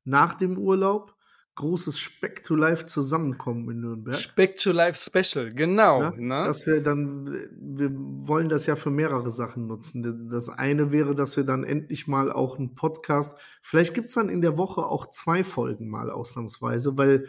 [0.04, 1.15] nach dem Urlaub
[1.56, 4.16] großes Speck to Life zusammenkommen in Nürnberg.
[4.16, 6.00] Speck to Life Special, genau.
[6.00, 6.44] Ja, ne?
[6.44, 7.26] Dass wir dann,
[7.58, 10.28] wir wollen das ja für mehrere Sachen nutzen.
[10.30, 14.42] Das eine wäre, dass wir dann endlich mal auch einen Podcast, vielleicht gibt's dann in
[14.42, 17.26] der Woche auch zwei Folgen mal ausnahmsweise, weil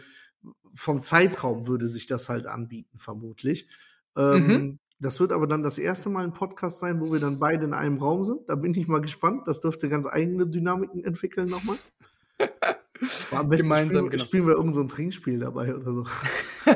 [0.74, 3.68] vom Zeitraum würde sich das halt anbieten, vermutlich.
[4.16, 4.78] Ähm, Mhm.
[5.00, 7.72] Das wird aber dann das erste Mal ein Podcast sein, wo wir dann beide in
[7.72, 8.40] einem Raum sind.
[8.48, 9.42] Da bin ich mal gespannt.
[9.46, 11.78] Das dürfte ganz eigene Dynamiken entwickeln nochmal.
[13.30, 14.24] Aber Am besten Gemeinsam, spielen, genau.
[14.24, 16.06] spielen wir irgend so ein Trinkspiel dabei oder so.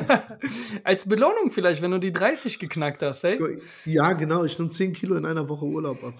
[0.83, 3.59] Als Belohnung vielleicht, wenn du die 30 geknackt hast, ey.
[3.85, 4.45] Ja, genau.
[4.45, 6.13] Ich nehme 10 Kilo in einer Woche Urlaub ab.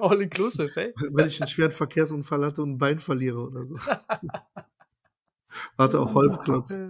[0.00, 0.92] All inclusive, ey.
[1.12, 3.76] Wenn ich einen schweren Verkehrsunfall hatte und ein Bein verliere oder so.
[5.76, 6.76] Warte auf Holzklotz.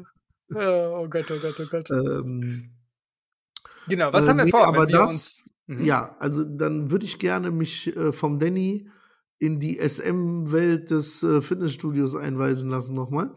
[0.55, 1.91] Oh Gott, oh Gott, oh Gott.
[1.91, 2.73] Ähm,
[3.89, 4.67] Genau, was äh, haben wir nee, vor?
[4.67, 5.85] Aber das, Mhm.
[5.85, 8.91] ja, also dann würde ich gerne mich äh, vom Danny
[9.43, 13.35] in die SM-Welt des äh, Fitnessstudios einweisen lassen nochmal.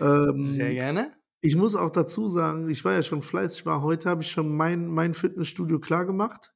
[0.00, 1.12] Ähm, Sehr gerne.
[1.40, 4.54] Ich muss auch dazu sagen, ich war ja schon fleißig, war heute habe ich schon
[4.56, 6.52] mein, mein Fitnessstudio klar gemacht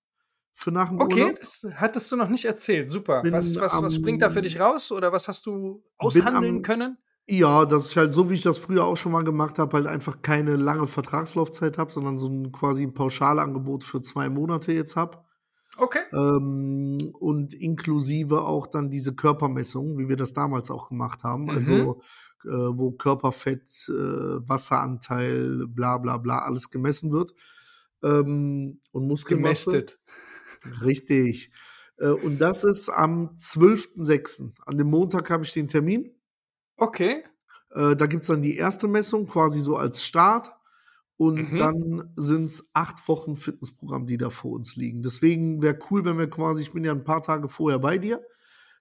[0.55, 1.41] für nach dem Okay, Urlaub.
[1.41, 2.89] das hattest du noch nicht erzählt.
[2.89, 3.23] Super.
[3.23, 6.57] Bin Was, was, was am- springt da für dich raus oder was hast du aushandeln
[6.59, 6.99] am- können?
[7.29, 9.87] Ja, dass ich halt so, wie ich das früher auch schon mal gemacht habe, halt
[9.89, 14.95] einfach keine lange Vertragslaufzeit habe, sondern so ein quasi ein Pauschalangebot für zwei Monate jetzt
[14.95, 15.19] habe.
[15.79, 16.03] Okay.
[16.13, 21.45] Ähm, und inklusive auch dann diese Körpermessung, wie wir das damals auch gemacht haben.
[21.45, 21.51] Mhm.
[21.51, 22.01] Also
[22.45, 27.33] äh, wo Körperfett, äh, Wasseranteil, bla bla bla, alles gemessen wird.
[28.03, 29.71] Ähm, und Muskelmasse.
[29.71, 29.99] Gemästet.
[30.83, 31.51] Richtig.
[31.99, 34.53] Äh, und das ist am 12.06.
[34.65, 36.15] An dem Montag habe ich den Termin.
[36.77, 37.25] Okay.
[37.71, 40.53] Äh, da gibt es dann die erste Messung, quasi so als Start.
[41.19, 41.61] Und Mhm.
[41.61, 45.03] dann sind es acht Wochen Fitnessprogramm, die da vor uns liegen.
[45.03, 48.23] Deswegen wäre cool, wenn wir quasi, ich bin ja ein paar Tage vorher bei dir,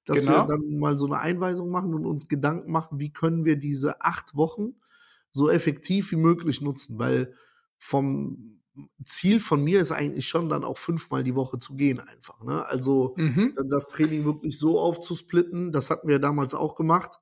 [0.06, 0.42] dass Genau.
[0.44, 4.02] wir dann mal so eine Einweisung machen und uns Gedanken machen, wie können wir diese
[4.02, 4.76] acht Wochen
[5.32, 7.00] so effektiv wie möglich nutzen.
[7.00, 7.34] Weil
[7.78, 8.62] vom
[9.04, 12.44] Ziel von mir ist eigentlich schon dann auch fünfmal die Woche zu gehen einfach.
[12.44, 12.66] Ne?
[12.68, 13.66] Also Mhm.
[13.70, 17.20] das Training wirklich so aufzusplitten, das hatten wir damals auch gemacht,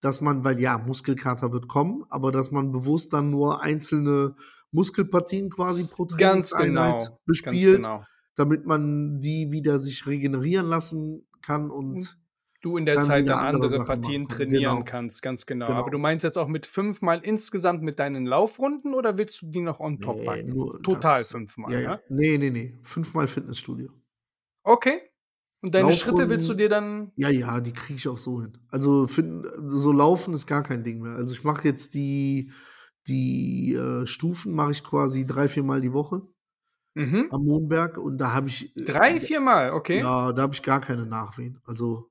[0.00, 4.34] dass man, weil ja, Muskelkater wird kommen, aber dass man bewusst dann nur einzelne
[4.72, 7.20] Muskelpartien quasi pro Trainingseinheit genau.
[7.24, 8.04] bespielt, genau.
[8.36, 12.18] damit man die wieder sich regenerieren lassen kann und
[12.62, 14.82] Du in der dann Zeit dann andere andere Partien trainieren Genau.
[14.84, 15.66] kannst, ganz genau.
[15.66, 15.78] Genau.
[15.78, 19.60] Aber du meinst jetzt auch mit fünfmal insgesamt mit deinen Laufrunden oder willst du die
[19.60, 20.48] noch on top Nee, packen?
[20.48, 21.90] nur Total das- fünfmal, ja, ja.
[21.92, 22.00] ne?
[22.08, 22.78] Nee, nee, nee.
[22.82, 23.90] Fünfmal Fitnessstudio.
[24.64, 25.00] Okay.
[25.62, 27.12] Und deine Schritte Laufrunden- willst du dir dann.
[27.16, 28.58] Ja, ja, die kriege ich auch so hin.
[28.68, 31.12] Also find, so laufen ist gar kein Ding mehr.
[31.12, 32.50] Also ich mache jetzt die,
[33.08, 36.22] die äh, Stufen, mache ich quasi drei, viermal die Woche
[36.94, 37.28] Mhm.
[37.30, 38.74] am Mondberg und da habe ich.
[38.76, 40.00] äh, Drei, viermal, okay.
[40.00, 41.60] Ja, da habe ich gar keine Nachwehen.
[41.64, 42.10] Also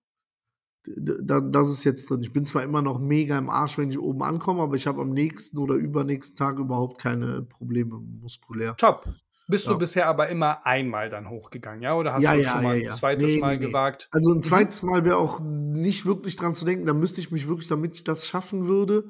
[0.88, 2.22] da, das ist jetzt drin.
[2.22, 5.02] Ich bin zwar immer noch mega im Arsch, wenn ich oben ankomme, aber ich habe
[5.02, 8.76] am nächsten oder übernächsten Tag überhaupt keine Probleme muskulär.
[8.78, 9.08] Top.
[9.48, 9.74] Bist Ja.
[9.74, 11.96] du bisher aber immer einmal dann hochgegangen, ja?
[11.96, 13.68] Oder hast Ja, du ja, schon mal ein zweites Nee, Mal nee, nee.
[13.68, 14.10] gewagt?
[14.12, 14.42] Also ein Mhm.
[14.42, 16.86] zweites Mal wäre auch nicht wirklich dran zu denken.
[16.86, 19.06] Da müsste ich mich wirklich, damit ich das schaffen würde,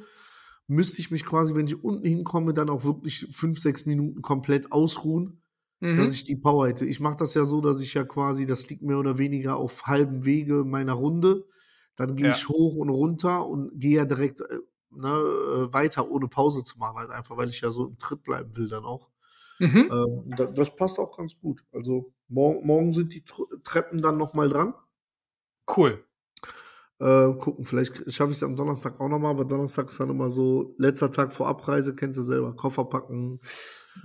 [0.68, 4.72] müsste ich mich quasi, wenn ich unten hinkomme, dann auch wirklich fünf, sechs Minuten komplett
[4.72, 5.42] ausruhen,
[5.82, 5.96] Mhm.
[5.96, 6.86] dass ich die Power hätte.
[6.86, 9.86] Ich mache das ja so, dass ich ja quasi, das liegt mehr oder weniger auf
[9.88, 11.46] halbem Wege meiner Runde.
[11.96, 12.32] Dann gehe Ja.
[12.32, 14.60] ich hoch und runter und gehe ja direkt äh,
[14.92, 18.24] ne, äh, weiter, ohne Pause zu machen, halt einfach, weil ich ja so im Tritt
[18.24, 19.10] bleiben will dann auch.
[19.60, 19.92] Mhm.
[19.92, 21.64] Ähm, da, das passt auch ganz gut.
[21.74, 24.74] Also morgen, morgen sind die Tr Treppen dann nochmal dran.
[25.68, 26.05] Cool.
[27.00, 30.30] Äh, gucken, vielleicht schaffe ich es am Donnerstag auch nochmal, aber Donnerstag ist dann immer
[30.30, 33.42] so, letzter Tag vor Abreise, kennst du selber, Koffer packen.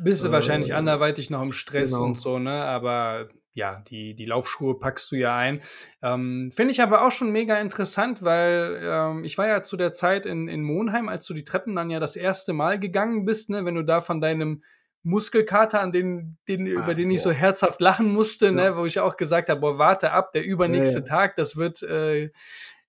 [0.03, 2.05] Bist du Äh, wahrscheinlich anderweitig noch im Stress genau.
[2.05, 2.65] und so, ne?
[2.65, 5.61] Aber ja, die, die Laufschuhe packst du ja ein.
[6.03, 9.93] Ähm, Finde ich aber auch schon mega interessant, weil ähm, ich war ja zu der
[9.93, 13.51] Zeit in, in Monheim, als du die Treppen dann ja das erste Mal gegangen bist,
[13.51, 13.65] ne?
[13.65, 14.63] Wenn du da von deinem
[15.03, 17.35] Muskelkater, an den, den Ah, über den ich so boah.
[17.35, 18.53] herzhaft lachen musste, Ja.
[18.53, 21.09] ne, wo ich auch gesagt habe, boah, warte ab, der übernächste Ja, ja.
[21.09, 22.31] Tag, das wird äh,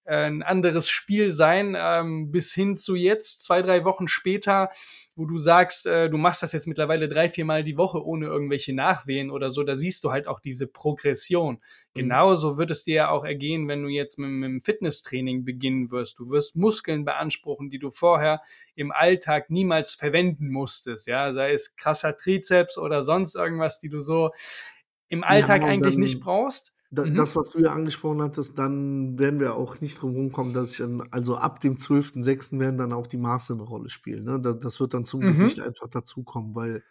[0.06, 4.70] ein anderes Spiel sein, ähm, bis hin zu jetzt, zwei, drei Wochen später,
[5.16, 8.74] wo du sagst, äh, du machst das jetzt mittlerweile drei, viermal die Woche ohne irgendwelche
[8.74, 11.62] Nachwehen oder so, da siehst du halt auch diese Progression.
[11.94, 15.92] Genauso wird es dir ja auch ergehen, wenn du jetzt mit, mit dem Fitnesstraining beginnen
[15.92, 16.18] wirst.
[16.20, 18.42] Du wirst Muskeln beanspruchen, die du vorher
[18.76, 24.00] im Alltag niemals verwenden musstest, ja, sei es krasser Trizeps oder sonst irgendwas, die du
[24.00, 24.32] so
[25.10, 26.74] im Alltag und eigentlich nicht brauchst.
[26.94, 27.16] Da, Mhm.
[27.16, 30.78] Das, was du ja angesprochen hattest, dann werden wir auch nicht drum rumkommen, dass ich
[30.80, 32.60] dann, also ab dem 12.06.
[32.60, 34.26] werden dann auch die Maße eine Rolle spielen.
[34.26, 34.40] Ne?
[34.42, 35.28] Da, das wird dann zum Mhm.
[35.38, 36.84] Gewicht einfach dazukommen, weil.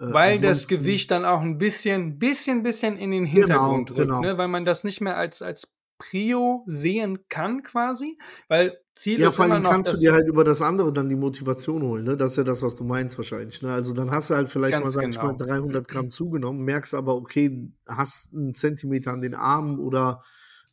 [0.00, 4.10] äh, Weil das Gewicht dann auch ein bisschen, bisschen, bisschen in den Hintergrund Genau, rückt,
[4.10, 4.20] genau.
[4.20, 4.36] ne?
[4.38, 5.68] weil man das nicht mehr als, als
[6.02, 10.42] Prio sehen kann quasi, weil Ziel Ja, ist vor allem kannst du dir halt über
[10.42, 12.16] das andere dann die Motivation holen, ne?
[12.16, 13.70] Das ist ja das, was du meinst wahrscheinlich, ne?
[13.70, 15.36] Also, dann hast du halt vielleicht mal, ganz sage ich mal, genau.
[15.36, 20.22] 300 Gramm zugenommen, merkst aber, okay, hast 'n Zentimeter an den Armen oder,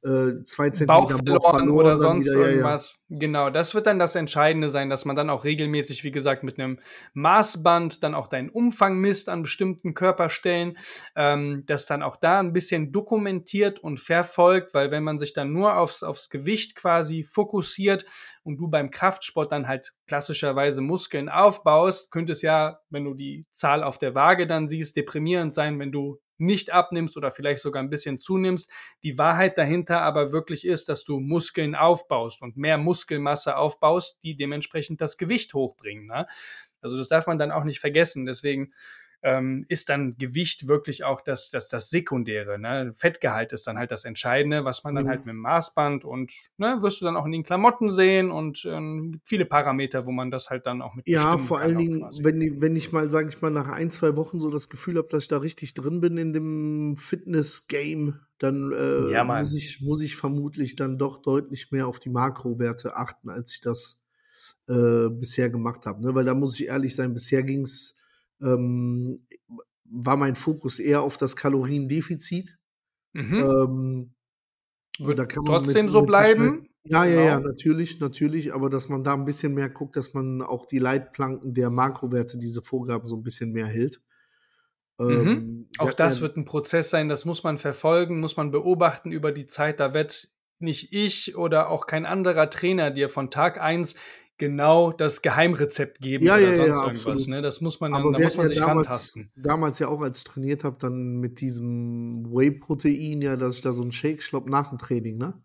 [0.04, 2.50] äh, 2 Bauch Zentimeter Bauch verloren oder verloren, dann sonst wieder ja, ja.
[2.50, 3.00] irgendwas.
[3.10, 6.58] Genau, das wird dann das Entscheidende sein, dass man dann auch regelmäßig, wie gesagt, mit
[6.58, 6.80] 'nem
[7.14, 10.78] Maßband dann auch deinen Umfang misst an bestimmten Körperstellen,
[11.16, 15.52] ähm, das dann auch da 'n bisschen dokumentiert und verfolgt, weil wenn man sich dann
[15.54, 18.06] nur aufs aufs Gewicht quasi fokussiert
[18.44, 23.46] und du beim Kraftsport dann halt klassischerweise Muskeln aufbaust, könnte es ja, wenn du die
[23.54, 27.84] Zahl auf der Waage dann siehst, deprimierend sein, wenn du nicht abnimmst oder vielleicht sogar
[27.84, 28.70] 'n bisschen zunimmst.
[29.04, 34.36] Die Wahrheit dahinter aber wirklich ist, dass du Muskeln aufbaust und mehr Muskelmasse aufbaust, die
[34.38, 36.28] dementsprechend das Gewicht hochbringen, ne?
[36.82, 38.26] Also, das darf man dann auch nicht vergessen.
[38.26, 38.74] Deswegen,
[39.24, 42.94] ähm, ist dann Gewicht wirklich auch das das das Sekundäre, ne?
[42.98, 45.26] Fettgehalt ist dann halt das Entscheidende, was man dann halt Mhm.
[45.26, 49.46] mit'm Maßband und ne, wirst du dann auch in den Klamotten sehen und, ähm, viele
[49.46, 52.24] Parameter, wo man das halt dann auch mit Ja, vor allen Dingen, quasi.
[52.24, 55.08] wenn wenn ich mal, sage ich mal, nach 1, 2 Wochen so das Gefühl habe,
[55.08, 60.02] dass ich da richtig drin bin in dem Fitness-Game, dann, äh, Ja, muss ich muss
[60.02, 64.04] ich vermutlich dann doch deutlich mehr auf die Makrowerte achten, als ich das,
[64.70, 66.16] äh, bisher gemacht habe, ne?
[66.16, 67.99] Weil da muss ich ehrlich sein, bisher ging's
[68.42, 69.26] ähm,
[69.86, 72.58] war mein Fokus eher auf das Kaloriendefizit.
[73.16, 73.50] Mhm.
[73.50, 74.14] Ähm,
[75.00, 77.42] da kann man mit trotzdem so mit bleiben, ja, ja, ja, genau.
[77.42, 81.54] natürlich, natürlich, aber dass man da 'n bisschen mehr guckt, dass man auch die Leitplanken
[81.56, 84.02] der Makrowerte, diese Vorgaben so 'n bisschen mehr hält.
[85.08, 85.42] Mhm.
[85.42, 88.52] Ähm, Auch hatten ja das wird 'n Prozess sein, das muss man verfolgen, muss man
[88.52, 89.80] beobachten über die Zeit.
[89.80, 93.96] Da wird nicht ich oder auch kein anderer Trainer dir von Tag 1
[94.40, 97.28] genau das Geheimrezept geben Ja, oder ja, ja, sonst irgendwas, absolut.
[97.28, 97.42] ne?
[97.42, 99.32] Das muss man dann Aber da muss man ja sich damals rantasten.
[99.36, 103.74] damals ja auch, als ich trainiert habe, dann mit diesem Whey-Protein ja, dass ich da
[103.74, 105.42] so 'n Shake glaube, nach dem Training, ne?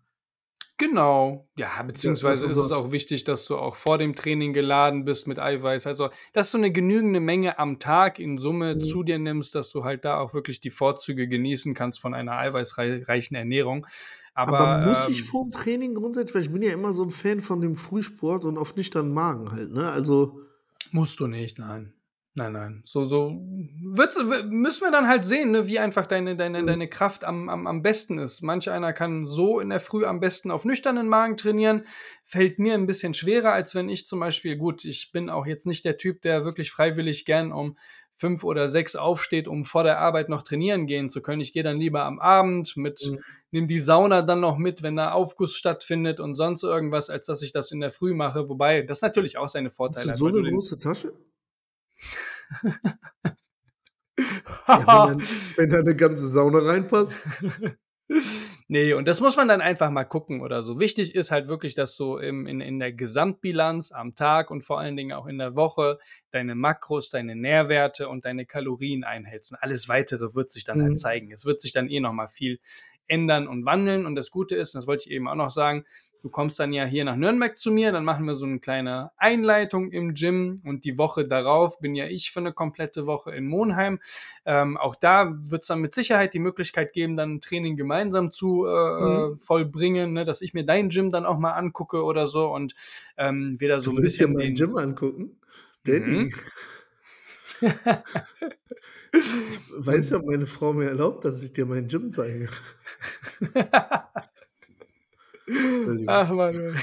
[0.79, 1.47] Genau.
[1.57, 5.25] Ja, beziehungsweise man ist es auch wichtig, dass du auch vor dem Training geladen bist
[5.25, 5.87] mit Eiweiß.
[5.87, 8.79] Also, dass du 'ne genügende Menge am Tag in Summe Mhm.
[8.79, 12.33] zu dir nimmst, dass du halt da auch wirklich die Vorzüge genießen kannst von einer
[12.37, 13.87] eiweißrei reichen Ernährung.
[14.43, 17.09] Aber Aber, muss ich ähm vorm Training grundsätzlich weil ich bin ja immer so 'n
[17.09, 19.89] Fan von dem Frühsport und auf nüchternen Magen halt, ne?
[19.91, 20.41] Also
[20.91, 21.95] Musst du nicht, nein.
[22.37, 22.81] Nein, nein.
[22.85, 26.65] So so müssen wir dann halt sehen, ne, wie einfach deine deine Mhm.
[26.65, 28.41] deine Kraft am am am besten ist.
[28.41, 31.85] Manch einer kann so in der Früh am besten auf nüchternen Magen trainieren.
[32.25, 35.65] Fällt mir 'n bisschen schwerer, als wenn ich zum Beispiel gut, ich bin auch jetzt
[35.65, 37.77] nicht der Typ, der wirklich freiwillig gern um
[38.15, 41.41] 5 oder 6 aufsteht, um vor der Arbeit noch trainieren gehen zu können.
[41.41, 43.25] Ich gehe dann lieber am Abend mit Mhm.
[43.51, 47.41] nehme die Sauna dann noch mit, wenn da Aufguss stattfindet und sonst irgendwas, als dass
[47.43, 48.49] ich das in der Früh mache.
[48.49, 51.13] Wobei das natürlich auch seine Hast Vorteile hat, so 'ne den große Tasche?
[54.73, 55.23] Ja, wenn dann
[55.55, 57.13] wenn da 'ne ganze Sauna reinpasst?
[58.67, 60.79] Ne, und das muss man dann einfach mal gucken oder so.
[60.79, 64.79] Wichtig ist halt wirklich, dass du im in in der Gesamtbilanz am Tag und vor
[64.79, 65.99] allen Dingen auch in der Woche
[66.31, 69.51] deine Makros, deine Nährwerte und deine Kalorien einhältst.
[69.51, 70.95] Und alles Weitere wird sich dann halt Mhm.
[70.97, 71.31] zeigen.
[71.31, 72.59] Es wird sich dann eh noch mal viel
[73.07, 74.07] ändern und wandeln.
[74.07, 75.85] Und das Gute ist, und das wollte ich eben auch noch sagen,
[76.25, 79.11] du kommst dann ja hier nach Nürnberg zu mir, dann machen wir so 'ne kleine
[79.17, 83.45] Einleitung im Gym und die Woche darauf bin ja ich für 'ne komplette Woche in
[83.47, 83.99] Monheim.
[84.45, 88.65] Ähm, auch da wird's dann mit Sicherheit die Möglichkeit geben, dann 'n Training gemeinsam zu,
[88.65, 89.35] äh, äh, Mhm.
[89.39, 92.73] vollbringen, ne, dass ich mir dein Gym dann auch mal angucke oder so und,
[93.17, 95.37] ähm, wir da so Du 'n willst dir bisschen mein den Gym angucken?
[95.87, 96.27] Mhm.
[96.27, 96.31] Danny.
[99.47, 102.49] Ich weiß ob meine Frau mir erlaubt, dass ich dir mein Gym zeige.
[106.07, 106.55] Ach Mann,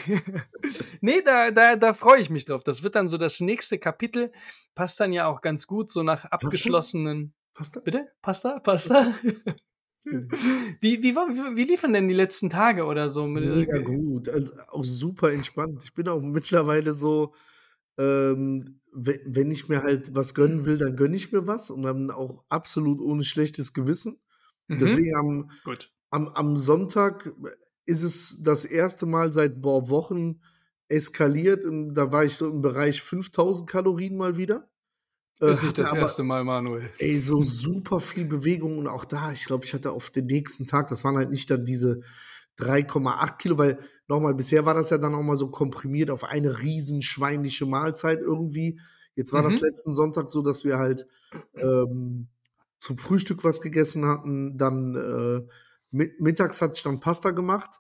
[1.01, 2.63] ne, da da da freue ich mich drauf.
[2.63, 4.31] Das wird dann so das nächste Kapitel.
[4.75, 6.37] Passt dann ja auch ganz gut so nach Pasta?
[6.37, 7.81] abgeschlossenen Pasta?
[7.81, 8.09] Bitte?
[8.23, 8.61] Pasta?
[8.61, 9.15] Pasta?
[10.05, 14.53] Wie wie war wie wie liefen denn die letzten Tage oder so Mega gut, also,
[14.69, 15.81] auch super entspannt.
[15.85, 17.35] Ich bin auch mittlerweile so,
[17.99, 21.83] ähm, we wenn ich mir halt was gönnen will, dann gönne ich mir was und
[21.83, 24.19] dann auch absolut ohne schlechtes Gewissen.
[24.67, 24.79] Mhm.
[24.81, 25.93] Deswegen am Gut.
[26.11, 27.33] am am Sonntag
[27.87, 30.41] ist es das erste Mal seit, boah, Wochen
[30.89, 31.65] eskaliert.
[31.65, 34.69] Und da war ich so im Bereich 5.000 Kalorien mal wieder.
[35.41, 36.91] Äh, Ist nicht das aber erste Mal, Manuel.
[36.99, 40.67] ey, so super viel Bewegung und auch da, ich glaube, ich hatte auf den nächsten
[40.67, 42.03] Tag das waren halt nicht dann diese
[42.59, 46.25] 3,8 Kilo, weil noch mal, bisher war das ja dann auch mal so komprimiert auf
[46.25, 48.81] eine riesenschweinliche Mahlzeit irgendwie.
[49.17, 49.67] Jetzt war das Mhm.
[49.67, 51.07] letzten Sonntag so, dass wir halt,
[51.57, 52.29] ähm,
[52.79, 55.49] zum Frühstück was gegessen hatten, dann, äh,
[55.93, 57.71] mittags hatte ich dann Pasta gemacht.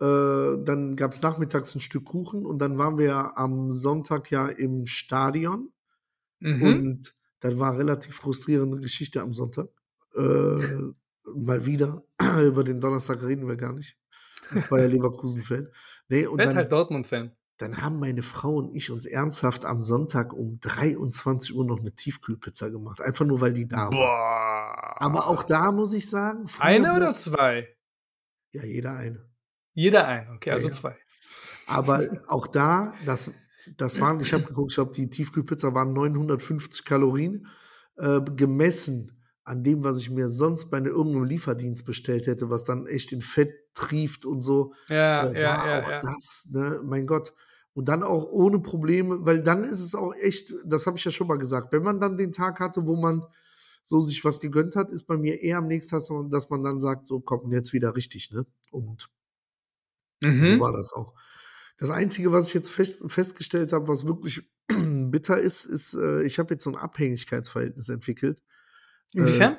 [0.00, 4.86] Äh, dann gab's nachmittags 'n Stück Kuchen und dann waren wir am Sonntag ja im
[4.86, 5.72] Stadion.
[6.40, 6.62] Mhm.
[6.62, 9.68] Und das war relativ frustrierende Geschichte am Sonntag.
[10.14, 10.92] Äh,
[11.34, 12.04] mal wieder.
[12.44, 13.96] Über den Donnerstag reden wir gar nicht.
[14.50, 15.68] als Bayer Leverkusen-Fan.
[16.08, 17.32] Nee, und Werd dann, halt Dortmund-Fan.
[17.58, 21.92] dann haben meine Frau und ich uns ernsthaft am Sonntag um 23 Uhr noch eine
[21.94, 23.00] Tiefkühlpizza gemacht.
[23.00, 23.90] Einfach nur, weil die da war.
[23.90, 24.55] Boah.
[24.98, 27.68] Aber auch da muss ich sagen, Eine oder das- zwei?
[28.52, 29.28] Ja, jeder eine.
[29.74, 30.80] Jeder ein, okay, also Ja, ja.
[30.80, 30.96] zwei.
[31.66, 33.32] Aber auch da, das,
[33.76, 37.46] das waren, ich habe geguckt, ich glaube, die Tiefkühlpizza waren 950 Kalorien.
[37.98, 39.12] Äh, gemessen
[39.44, 43.10] an dem, was ich mir sonst bei ne- irgendeinem Lieferdienst bestellt hätte, was dann echt
[43.12, 46.00] in Fett trieft und so, Ja, äh, ja, war ja, auch ja.
[46.00, 47.32] das, ne, mein Gott.
[47.72, 51.10] Und dann auch ohne Probleme, weil dann ist es auch echt, das habe ich ja
[51.10, 53.22] schon mal gesagt, wenn man dann den Tag hatte, wo man
[53.88, 56.64] so sich was gegönnt hat, ist bei mir eher am nächsten Tag, so, dass man
[56.64, 58.44] dann sagt, so kommt jetzt wieder richtig, ne?
[58.72, 59.08] Und
[60.22, 60.60] so Mhm.
[60.60, 61.14] war das auch.
[61.78, 66.38] Das Einzige, was ich jetzt fest, festgestellt habe, was wirklich bitter ist, ist, äh, ich
[66.38, 68.42] habe jetzt so ein Abhängigkeitsverhältnis entwickelt.
[69.14, 69.56] Inwiefern?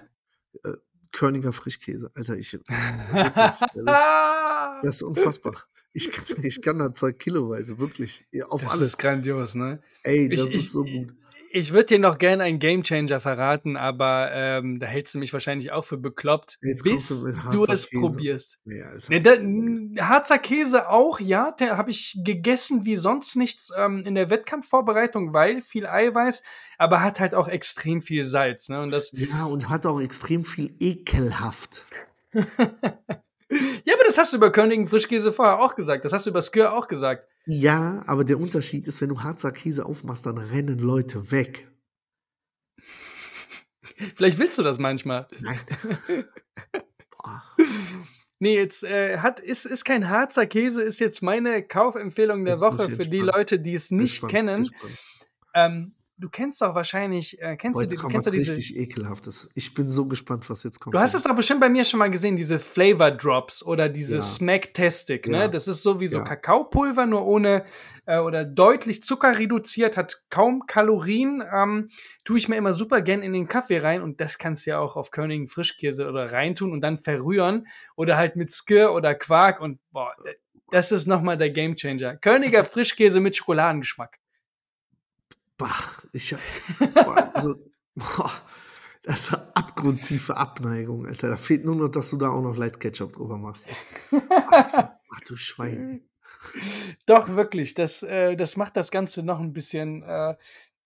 [1.12, 2.54] Körniger Frischkäse, Alter, ich,
[3.13, 5.63] wirklich, das, ist, das ist unfassbar.
[5.94, 8.26] Ich kann, ich kann da zwei kiloweise, wirklich.
[8.50, 8.90] Auf das alles.
[8.90, 9.82] ist grandios, ne?
[10.04, 11.16] Ey, Ich, das ich, ist so gut.
[11.52, 15.72] Ich würde dir noch gerne einen Gamechanger verraten, aber ähm, da hältst du mich wahrscheinlich
[15.72, 18.02] auch für bekloppt, Jetzt bis du du es Käse.
[18.02, 18.60] probierst.
[18.66, 19.12] Nee, Alter.
[19.12, 19.22] Ne,
[19.96, 24.30] da, Harzer Käse auch, ja, der habe ich gegessen wie sonst nichts ähm, in der
[24.30, 26.44] Wettkampfvorbereitung, weil viel Eiweiß,
[26.78, 28.70] aber hat halt auch extrem viel Salz.
[28.70, 28.82] Ne?
[28.82, 31.86] Und das, Ja, und hat auch extrem viel ekelhaft.
[32.34, 32.44] ja,
[33.94, 36.06] aber das hast du über Königen Frischkäse vorher auch gesagt.
[36.06, 37.28] Das hast du über Skür auch gesagt.
[37.50, 41.72] Ja, aber der Unterschied ist, wenn du Harzer Käse aufmachst, dann rennen Leute weg.
[44.16, 45.28] Vielleicht willst du das manchmal.
[45.40, 45.60] Nein.
[47.10, 47.44] Boah.
[48.40, 52.62] Nee, jetzt äh, hat, ist, ist kein Harzer Käse, ist jetzt meine Kaufempfehlung der Jetzt
[52.62, 53.20] Woche für die.
[53.20, 54.70] Leute, die es nicht kennen.
[55.54, 58.34] Ähm, du kennst doch wahrscheinlich, äh, kennst Boah, du, jetzt die- du kommt kennst was
[58.34, 59.49] du diese, richtig ekelhaftes.
[59.53, 60.95] Ich bin so gespannt, was jetzt kommt.
[60.95, 64.15] Du hast es doch bestimmt bei mir schon mal gesehen, diese Flavor Drops oder diese
[64.15, 64.21] Ja.
[64.21, 65.38] Smack-Tastic, ne?
[65.38, 65.47] Ja.
[65.47, 66.23] Das ist so wie so Ja.
[66.23, 67.65] Kakaopulver, nur ohne
[68.06, 71.43] äh, oder deutlich Zucker reduziert, hat kaum Kalorien.
[71.53, 71.89] Ähm,
[72.25, 74.80] tue ich mir immer super gern in den Kaffee rein und das kannst du ja
[74.80, 79.62] auch auf Königen Frischkäse oder reintun und dann verrühren oder halt mit Skir oder Quark
[79.62, 80.13] und boah,
[80.71, 82.15] das ist nochmal der Gamechanger.
[82.17, 84.17] Königer Frischkäse mit Schokoladengeschmack.
[85.58, 85.74] Bah,
[86.13, 86.39] ich hab,
[86.93, 87.56] boah, also,
[87.96, 88.32] boah,
[89.04, 91.30] das ist eine abgrundtiefe Abneigung, Alter.
[91.30, 93.65] Da fehlt nur noch, dass du da auch noch Light Ketchup drüber machst.
[94.12, 94.78] Ach, du,
[95.12, 96.02] ach, du Schwein.
[97.06, 97.74] Doch, wirklich.
[97.74, 100.36] Das, äh, das macht das Ganze noch ein bisschen, äh,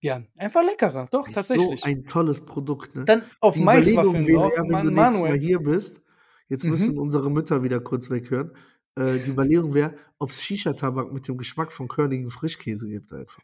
[0.00, 1.06] ja, einfach leckerer.
[1.10, 1.80] Doch, Ist tatsächlich.
[1.80, 3.04] so ein tolles Produkt, ne?
[3.04, 4.52] Dann auf Maiswaffeln drauf.
[4.56, 5.40] ja, wenn Man du nächstes Mal Manuel.
[5.40, 6.00] hier bist,
[6.48, 6.70] jetzt Mhm.
[6.70, 8.52] müssen unsere Mütter wieder kurz weghören.
[8.96, 13.42] Äh, die Überlegung wäre, ob es Shisha-Tabak mit dem Geschmack von körnigen Frischkäse gibt einfach.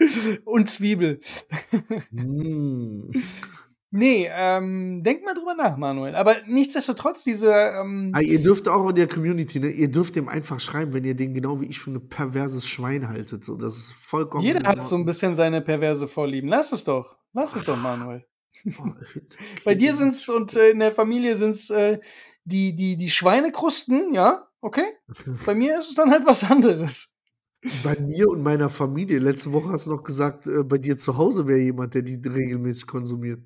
[0.44, 1.20] Und Zwiebel.
[2.10, 3.10] Mm.
[3.92, 6.14] Nee, ähm, denk mal drüber nach, Manuel.
[6.14, 9.68] Aber nichtsdestotrotz, diese, ähm, Ah, ihr dürft auch in der Community, ne?
[9.68, 13.08] Ihr dürft dem einfach schreiben, wenn ihr den genau wie ich für ein perverses Schwein
[13.08, 13.44] haltet.
[13.44, 14.44] So, das ist vollkommen.
[14.44, 16.48] jeder hat so ein bisschen seine perverse Vorlieben.
[16.48, 17.16] Lass es doch.
[17.32, 18.24] Lass es doch, Manuel.
[18.64, 18.96] Boah,
[19.64, 21.98] Bei dir sind's und äh, in der Familie sind's äh,
[22.44, 24.86] die, die, die Schweinekrusten, ja, okay.
[25.46, 27.16] Bei mir ist es dann halt was anderes.
[27.84, 29.18] Bei mir und meiner Familie.
[29.18, 32.14] Letzte Woche hast du noch gesagt, äh, bei dir zu Hause wäre jemand, der die
[32.14, 33.40] regelmäßig konsumiert.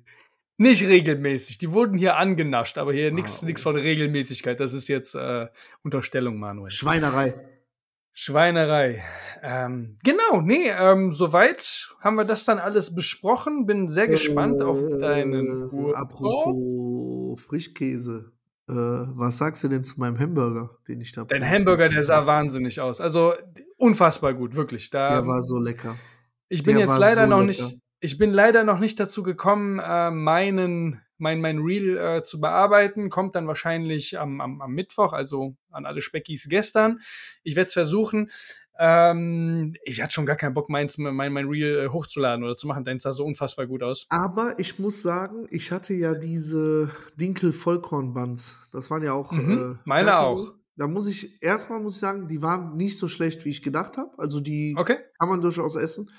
[0.57, 1.57] Nicht regelmäßig.
[1.57, 4.57] Die wurden hier angenascht, aber hier nichts nix von Regelmäßigkeit.
[4.57, 5.47] Das ist jetzt äh,
[5.83, 6.69] Unterstellung, Manuel.
[6.69, 7.35] Schweinerei.
[8.13, 9.03] Schweinerei.
[9.43, 13.65] Ähm, genau, nee, ähm, soweit haben wir das dann alles besprochen.
[13.65, 15.93] Bin sehr gespannt auf deinen Äh.
[15.93, 18.31] Apropos Frischkäse.
[18.67, 22.25] Äh, was sagst du denn zu meinem Hamburger, den ich da Dein Hamburger, der sah
[22.25, 22.99] wahnsinnig aus.
[22.99, 23.33] Also
[23.77, 24.89] unfassbar gut, wirklich.
[24.89, 25.95] Da, Der war so lecker.
[26.49, 27.63] ich bin der jetzt leider so noch lecker.
[27.65, 32.39] nicht, ich bin leider noch nicht dazu gekommen, äh, meinen, mein, mein Reel äh, zu
[32.39, 33.11] bearbeiten.
[33.11, 36.99] Kommt dann wahrscheinlich am, am, am Mittwoch, also an alle Speckis gestern.
[37.43, 38.31] Ich werde es versuchen.
[38.77, 42.67] Ähm, ich hatte schon gar keinen Bock, meins, mein, mein Reel äh, hochzuladen oder zu
[42.67, 42.83] machen.
[42.83, 44.05] Dein sah so unfassbar gut aus.
[44.09, 48.67] Aber ich muss sagen, ich hatte ja diese Dinkel-Vollkorn-Buns.
[48.71, 49.31] Das waren ja auch.
[49.31, 50.47] Mhm, äh, meine Fertigung.
[50.47, 50.53] auch.
[50.77, 53.95] Da muss ich, erstmal muss ich sagen, die waren nicht so schlecht, wie ich gedacht
[53.97, 54.11] habe.
[54.17, 54.97] Also die Okay.
[55.17, 56.11] kann man durchaus essen.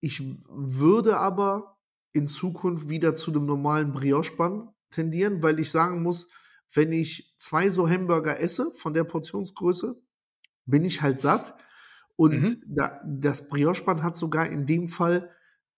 [0.00, 1.78] Ich würde aber
[2.12, 6.28] in Zukunft wieder zu dem normalen Brioche-Bun tendieren, weil ich sagen muss,
[6.74, 9.96] wenn ich zwei so Hamburger esse von der Portionsgröße,
[10.66, 11.54] bin ich halt satt.
[12.22, 12.60] Und Mhm.
[12.68, 15.28] da, das Brioche-Bun hat sogar in dem Fall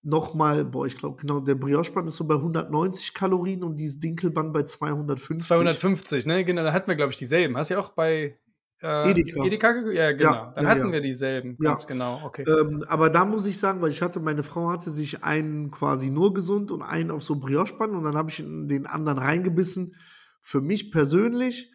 [0.02, 4.52] nochmal, boah, ich glaube genau, der Brioche-Bun ist so bei 190 Kalorien und dieses Dinkelbun
[4.52, 5.48] bei 250.
[5.48, 6.44] 250, ne?
[6.44, 7.56] Genau, da hatten wir, glaube ich, dieselben.
[7.56, 8.38] Hast du ja auch bei
[8.82, 9.42] äh, Edeka.
[9.42, 10.32] Edeka ja, genau.
[10.32, 10.92] Ja, Dann ja, hatten ja.
[10.92, 11.56] wir dieselben.
[11.62, 11.70] Ja.
[11.70, 12.20] Ganz genau.
[12.22, 12.44] Okay.
[12.46, 16.10] Ähm, aber da muss ich sagen, weil ich hatte, meine Frau hatte sich einen quasi
[16.10, 19.94] nur gesund und einen auf so Brioche-Bun und dann habe ich in den anderen reingebissen.
[20.42, 21.72] Für mich persönlich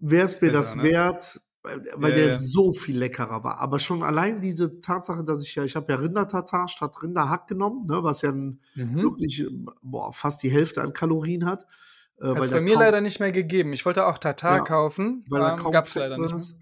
[0.00, 0.84] wäre es mir das ne?
[0.84, 2.36] wert, weil Ja, der ja.
[2.36, 3.58] so viel leckerer war.
[3.60, 7.86] Aber schon allein diese Tatsache, dass ich ja, ich habe ja Rindertatar statt Rinderhack genommen,
[7.86, 9.02] ne, was ja ein, Mhm.
[9.02, 9.46] wirklich
[9.82, 11.66] boah, fast die Hälfte an Kalorien hat.
[12.20, 13.72] Äh, Hat es bei mir kaum- leider nicht mehr gegeben.
[13.72, 16.54] Ich wollte auch Tatar Ja, kaufen, weil da ähm, kaum gab es leider nicht.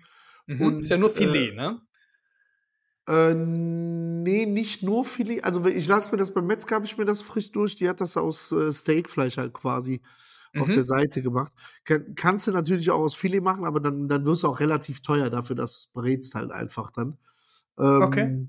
[0.46, 0.80] Mhm.
[0.80, 1.80] ist ja nur Und, Filet, äh, ne?
[3.09, 5.42] Äh, nee, nicht nur Filet.
[5.44, 7.74] Also ich lasse mir das beim Metzger, habe ich mir das frisch durch.
[7.76, 10.01] Die hat das aus äh, Steakfleisch halt quasi
[10.57, 10.74] aus Mhm.
[10.74, 11.53] der Seite gemacht.
[11.84, 15.03] Kann, kannst du natürlich auch aus Filet machen, aber dann, dann wirst du auch relativ
[15.03, 17.18] teuer dafür, dass es brätst halt einfach dann.
[17.78, 18.48] Ähm, Okay.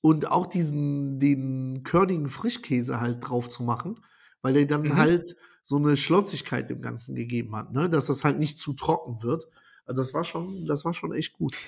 [0.00, 4.00] Und auch diesen, den körnigen Frischkäse halt drauf zu machen,
[4.42, 4.96] weil der dann Mhm.
[4.96, 7.88] halt so eine Schlotzigkeit dem Ganzen gegeben hat, ne?
[7.88, 9.46] Dass das halt nicht zu trocken wird.
[9.84, 11.62] Also das war schon, das war schon echt gut.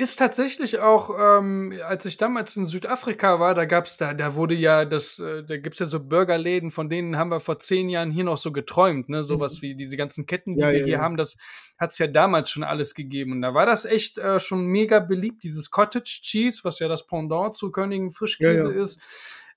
[0.00, 4.54] Ist tatsächlich auch, ähm, als ich damals in Südafrika war, da gab's da, da wurde
[4.54, 8.12] ja das, äh, da gibt's ja so Burgerläden, von denen haben wir vor zehn Jahren
[8.12, 9.24] hier noch so geträumt, ne?
[9.24, 10.62] Sowas wie diese ganzen Ketten, die Mhm.
[10.62, 11.00] Ja, wir ja, hier ja.
[11.00, 11.36] haben, das
[11.78, 13.32] hat's ja damals schon alles gegeben.
[13.32, 17.04] Und da war das echt äh, schon mega beliebt, dieses Cottage Cheese, was ja das
[17.08, 19.02] Pendant zu Königen Frischkäse ist,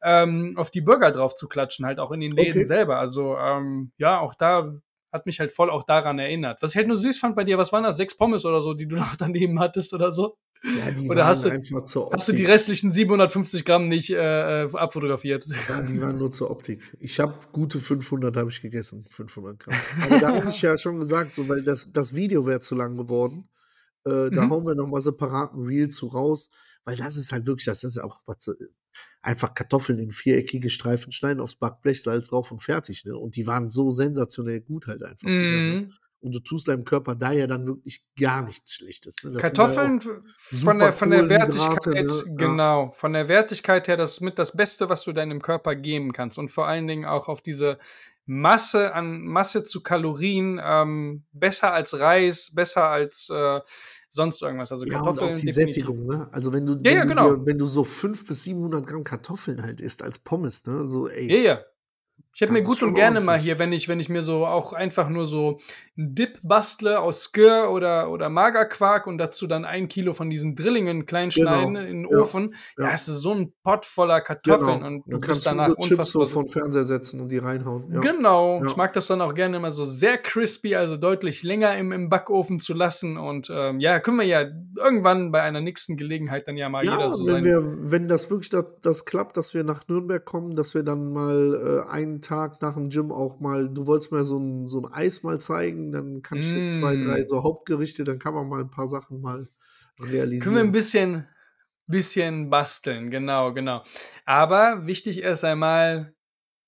[0.01, 2.65] ähm, auf die Burger drauf zu klatschen, halt auch in den Läden Okay.
[2.65, 2.97] selber.
[2.97, 4.73] Also ähm, ja, auch da
[5.11, 6.61] hat mich halt voll auch daran erinnert.
[6.61, 7.97] Was ich halt nur süß fand bei dir, was waren das?
[7.97, 10.37] Sechs Pommes oder so, die du noch daneben hattest oder so?
[10.63, 12.19] Ja, die Oder waren hast du- einfach zur Optik.
[12.19, 15.43] Hast du die restlichen 750 Gramm nicht äh, äh, abfotografiert?
[15.67, 16.81] Ja, die waren nur zur Optik.
[16.99, 19.75] Ich habe gute 500 habe ich gegessen, 500 Gramm.
[20.03, 22.95] Aber da habe ich ja schon gesagt, so, weil das, das Video wäre zu lang
[22.95, 23.47] geworden.
[24.05, 24.49] Äh, Da Mhm.
[24.51, 26.49] hauen wir nochmal separaten Reel zu raus,
[26.85, 28.47] weil das ist halt wirklich, das ist auch was,
[29.21, 33.05] einfach Kartoffeln in viereckige Streifen schneiden, aufs Backblech, Salz drauf und fertig.
[33.05, 33.15] Ne?
[33.17, 35.27] Und die waren so sensationell gut halt einfach.
[35.27, 35.81] wieder, ne?
[35.81, 35.93] Mhm.
[36.21, 39.23] Und du tust deinem Körper da ja dann wirklich gar nichts Schlechtes.
[39.23, 39.33] Ne?
[39.33, 40.01] Ja Kartoffeln
[40.37, 42.01] von der, von der Wertigkeit, ne?
[42.01, 42.35] Ja.
[42.35, 46.13] genau, von der Wertigkeit her, das ist mit das Beste, was du deinem Körper geben
[46.13, 46.37] kannst.
[46.37, 47.79] Und vor allen Dingen auch auf diese
[48.25, 53.59] Masse an Masse zu Kalorien, ähm, besser als Reis, besser als äh,
[54.11, 54.71] sonst irgendwas.
[54.71, 55.85] Also Ja, und Kartoffeln auch die definitiv.
[55.85, 56.27] Sättigung, ne?
[56.31, 57.35] Also wenn du, Ja, wenn, ja, du genau.
[57.37, 60.85] dir, wenn du so 500 bis 700 Gramm Kartoffeln halt isst als Pommes, ne?
[60.87, 61.27] So, ey.
[61.27, 61.65] Ja, ja.
[62.33, 64.73] Ich hätte mir gut und gerne mal hier, wenn ich, wenn ich mir so auch
[64.73, 65.59] einfach nur so
[65.97, 70.55] einen Dip bastle aus Skir oder, oder Magerquark und dazu dann ein Kilo von diesen
[70.55, 72.85] Drillingen klein Genau, schneiden in den ja, Ofen, ja.
[72.85, 74.87] da hast du so einen Pott voller Kartoffeln Genau.
[74.87, 76.43] und du dann kannst danach nur Chips so unfassbar.
[76.43, 77.91] den Fernseher setzen und die reinhauen.
[77.91, 77.99] Ja.
[77.99, 78.69] Genau, Ja.
[78.69, 82.09] ich mag das dann auch gerne immer so sehr crispy, also deutlich länger im, im
[82.09, 83.17] Backofen zu lassen.
[83.17, 84.45] Und ähm, ja, können wir ja
[84.77, 87.43] irgendwann bei einer nächsten Gelegenheit dann ja mal Ja, jeder so wenn sein.
[87.43, 91.11] wir, wenn das wirklich das, das klappt, dass wir nach Nürnberg kommen, dass wir dann
[91.11, 94.81] mal äh, einen Tag nach dem Gym auch mal, du wolltest mir so ein, so
[94.81, 97.05] ein Eis mal zeigen, dann kann ich dir zwei, Mm.
[97.05, 99.47] drei so Hauptgerichte, dann kann man mal ein paar Sachen mal
[99.99, 100.43] realisieren.
[100.43, 101.27] Können wir ein bisschen,
[101.87, 103.83] bisschen basteln, genau, genau.
[104.25, 106.13] Aber wichtig erst einmal,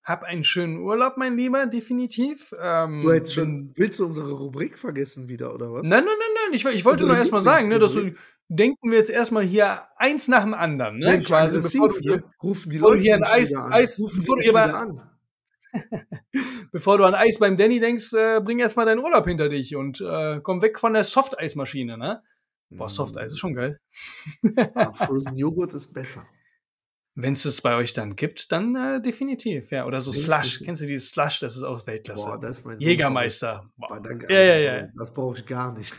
[0.04, 2.54] hab einen schönen Urlaub, mein Lieber, definitiv.
[2.62, 5.88] Ähm, du hättest bin- schon, willst du unsere Rubrik vergessen wieder, oder was?
[5.88, 6.54] Nein, nein, nein, nein.
[6.54, 8.14] Ich, ich wollte nur erstmal sagen, ne, dass du,
[8.50, 11.06] denken wir jetzt erstmal hier eins nach dem anderen, ne?
[11.12, 12.24] Mensch, Quasi, bevor du, ne?
[12.44, 13.72] Rufen die Leute hier ein Eis- an.
[13.72, 15.10] Eis- Rufen die bevor du hier an.
[16.72, 19.76] Bevor du an Eis beim Danny denkst, äh, bring jetzt mal deinen Urlaub hinter dich
[19.76, 22.22] und äh, komm weg von der Softeismaschine, ne?
[22.70, 23.80] Boah, Softeis ist schon geil.
[24.42, 26.26] Ja, Frozen Joghurt ist besser.
[27.16, 29.86] Wenn es das bei euch dann gibt, dann äh, definitiv, ja.
[29.86, 30.26] Oder so Richtig.
[30.26, 30.62] Slush.
[30.66, 31.42] Kennst du dieses Slush?
[31.42, 32.24] Das ist auch Weltklasse.
[32.24, 33.70] Boah, das ist mein Jägermeister.
[33.78, 34.34] Boah, danke.
[34.34, 34.88] Ja, ja, ja.
[34.98, 35.96] Das brauche ich gar nicht.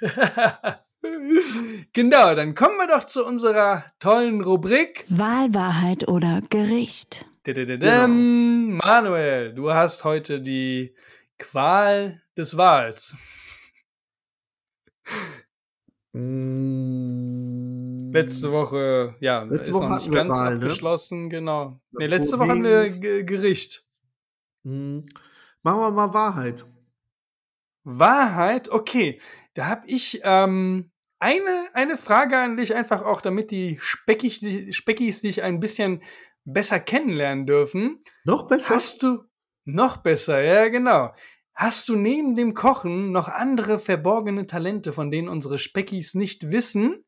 [1.92, 5.04] genau, dann kommen wir doch zu unserer tollen Rubrik.
[5.08, 7.26] Wahl, Wahrheit oder Gericht.
[7.46, 8.76] Didididum.
[8.76, 10.94] Manuel, du hast heute die
[11.38, 13.16] Qual des Wahls.
[16.12, 20.62] Mm, Letzte Woche, ja, Letzte ist Woche noch nicht ganz Wahl, ne?
[20.62, 21.80] abgeschlossen, genau.
[21.92, 23.86] Nee, letzte Woche haben wir Gericht.
[24.64, 24.98] mm,
[25.62, 26.66] Machen wir mal Wahrheit.
[27.84, 29.20] Wahrheit, okay.
[29.54, 34.40] Da habe ich ähm, eine, eine Frage an dich, einfach auch, damit die Speckis
[35.20, 36.02] dich ein bisschen
[36.52, 38.00] besser kennenlernen dürfen.
[38.24, 38.76] Noch besser?
[38.76, 39.24] Hast du
[39.64, 41.12] noch besser, ja, genau.
[41.54, 47.04] Hast du neben dem Kochen noch andere verborgene Talente, von denen unsere Speckis nicht wissen?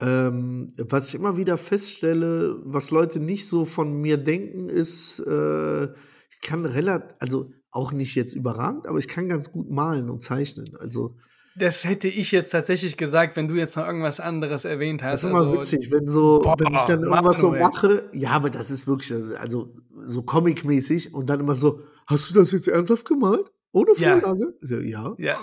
[0.00, 5.84] Ähm, was ich immer wieder feststelle, was Leute nicht so von mir denken, ist, äh,
[5.84, 10.22] ich kann relativ, also auch nicht jetzt überragend, aber ich kann ganz gut malen und
[10.22, 10.76] zeichnen.
[10.78, 11.16] Also
[11.58, 15.24] Das hätte ich jetzt tatsächlich gesagt, wenn du jetzt noch irgendwas anderes erwähnt das hast.
[15.24, 18.50] ist immer also, witzig, wenn so, Boah, wenn ich dann irgendwas so mache, ja, aber
[18.50, 23.06] das ist wirklich, also so comic-mäßig und dann immer so, hast du das jetzt ernsthaft
[23.06, 23.50] gemalt?
[23.72, 24.18] Ohne Ja.
[24.18, 24.54] Vorlage?
[24.60, 25.14] So, Ja.
[25.18, 25.38] Ja.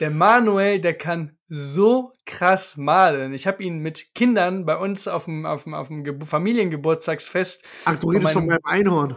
[0.00, 3.32] Der Manuel, der kann so krass malen.
[3.34, 7.62] Ich habe ihn mit Kindern bei uns auf dem, auf dem, auf dem Ge Familiengeburtstagsfest
[7.84, 9.14] Ach, du redest von meinem Einhorn.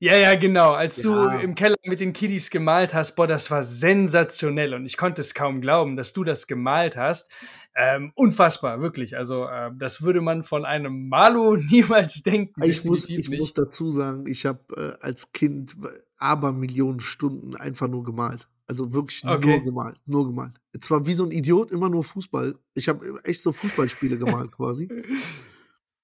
[0.00, 0.72] Ja, ja, genau.
[0.72, 1.02] Als Ja.
[1.02, 5.20] du im Keller mit den Kiddies gemalt hast, boah, das war sensationell und ich konnte
[5.22, 7.30] es kaum glauben, dass du das gemalt hast.
[7.74, 9.16] Ähm, unfassbar, wirklich.
[9.16, 12.62] Also, äh, das würde man von einem Malu niemals denken.
[12.62, 13.40] Ich muss, ich nicht.
[13.40, 14.60] muss dazu sagen, ich habe
[15.00, 15.76] äh, als Kind
[16.16, 18.48] aber Millionen Stunden einfach nur gemalt.
[18.66, 19.60] Also wirklich nur Okay.
[19.62, 20.52] gemalt, nur gemalt.
[20.80, 22.56] Zwar wie so ein Idiot immer nur Fußball.
[22.74, 24.88] Ich habe echt so Fußballspiele gemalt quasi.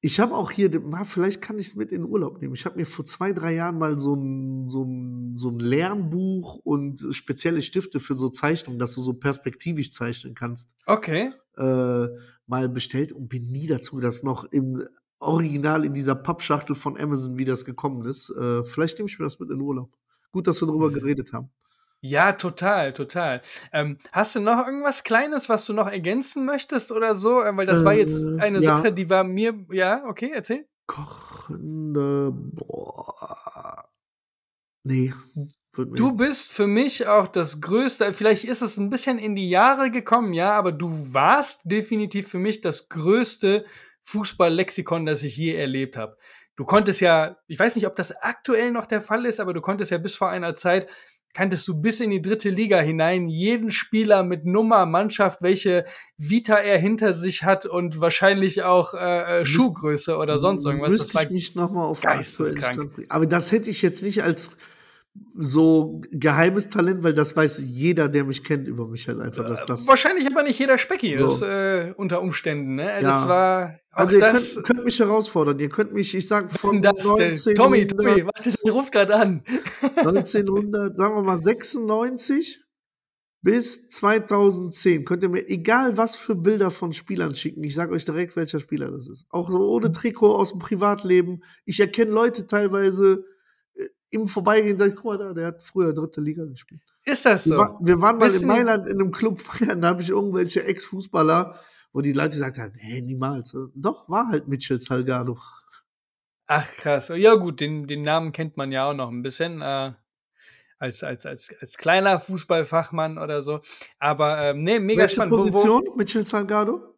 [0.05, 0.71] Ich habe auch hier,
[1.07, 2.53] vielleicht kann ich es mit in Urlaub nehmen.
[2.53, 6.57] Ich habe mir vor zwei, drei Jahren mal so ein, so, ein, so ein Lernbuch
[6.57, 11.31] und spezielle Stifte für so Zeichnungen, dass du so perspektivisch zeichnen kannst, Okay.
[11.57, 12.07] äh,
[12.47, 14.85] mal bestellt und bin nie dazu, das noch im
[15.21, 18.29] Original in dieser Pappschachtel von Amazon, wie das gekommen ist.
[18.29, 19.91] Äh, vielleicht nehme ich mir das mit in Urlaub.
[20.33, 21.49] Gut, dass wir darüber geredet haben.
[22.07, 23.41] Ja, total, total.
[23.73, 27.41] Ähm, hast du noch irgendwas Kleines, was du noch ergänzen möchtest oder so?
[27.43, 28.77] Äh, Weil das war jetzt Äh, eine ja.
[28.77, 30.67] Sache, die war mir, ja, okay, erzähl.
[30.87, 33.89] Kochende, boah.
[34.83, 35.15] Nee.
[35.75, 39.49] Du jetzt- bist für mich auch das Größte, vielleicht ist es ein bisschen in die
[39.49, 43.65] Jahre gekommen, ja, aber du warst definitiv für mich das größte
[44.03, 46.19] Fußballlexikon, das ich je erlebt habe.
[46.57, 49.63] Du konntest ja, ich weiß nicht, ob das aktuell noch der Fall ist, aber du
[49.63, 50.87] konntest ja bis vor einer Zeit,
[51.35, 55.85] kanntest du bis in die dritte Liga hinein jeden Spieler mit Nummer, Mannschaft, welche
[56.16, 60.93] Vita er hinter sich hat und wahrscheinlich auch äh, äh, Schuhgröße oder sonst irgendwas.
[60.93, 63.07] Das Müsste war ich mich nochmal auf geisteskrank.
[63.09, 64.57] Aber das hätte ich jetzt nicht als
[65.37, 69.65] so geheimes Talent, weil das weiß jeder, der mich kennt, über mich halt einfach, dass
[69.65, 69.87] das.
[69.87, 71.27] Wahrscheinlich aber nicht jeder Specki, So.
[71.27, 72.85] das äh, unter Umständen, ne?
[72.85, 73.01] Ja.
[73.01, 75.59] Das war Also ihr könnt, könnt mich herausfordern.
[75.59, 77.11] Ihr könnt mich, ich sag von das denn?
[77.11, 79.43] 1900, Tommy, Tommy, warte, der ruft gerade an.
[79.97, 82.61] 1900, sagen wir mal 96
[83.43, 87.62] bis 2010 könnt ihr mir egal was für Bilder von Spielern schicken.
[87.62, 89.27] Ich sage euch direkt, welcher Spieler das ist.
[89.29, 91.43] Auch so ohne Trikot aus dem Privatleben.
[91.67, 93.34] Ich erkenne Leute teilweise äh,
[94.11, 96.83] im Vorbeigehen, sag ich, guck mal da, der hat früher dritte Liga gespielt.
[97.05, 97.59] Ist das Wir, so?
[97.59, 100.65] war, wir waren mal Wissen in Mailand in einem Club feiern, da habe ich irgendwelche
[100.65, 101.59] Ex-Fußballer,
[101.93, 103.57] wo die Leute gesagt haben, nee, niemals.
[103.75, 105.39] Doch, war halt Mitchell Salgado.
[106.47, 107.09] Ach krass.
[107.15, 109.63] Ja gut, den, den Namen kennt man ja auch noch ein bisschen.
[109.63, 109.93] Äh,
[110.79, 113.61] als, als, als, als kleiner Fußballfachmann oder so.
[113.99, 115.33] Aber ähm, nee, mega Welche spannend.
[115.33, 115.85] Wo, wo, Position?
[115.97, 116.95] Mitchell Salgado?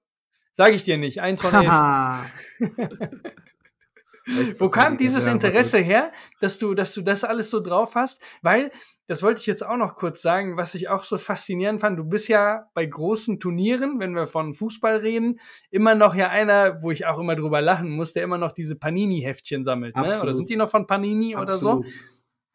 [0.57, 1.21] sag ich dir nicht.
[1.21, 1.71] Eins von elf.
[4.59, 8.22] Wo kam dieses Interesse her, dass du, dass du das alles so drauf hast?
[8.43, 8.72] Weil,
[9.07, 11.99] das wollte ich jetzt auch noch kurz sagen, was ich auch so faszinierend fand.
[11.99, 15.39] Du bist ja bei großen Turnieren, wenn wir von Fußball reden,
[15.70, 18.74] immer noch ja einer, wo ich auch immer drüber lachen muss, der immer noch diese
[18.74, 19.95] Panini-Heftchen sammelt.
[19.95, 20.03] Ne?
[20.03, 20.37] Oder Absolut.
[20.37, 21.85] sind die noch von Panini oder so?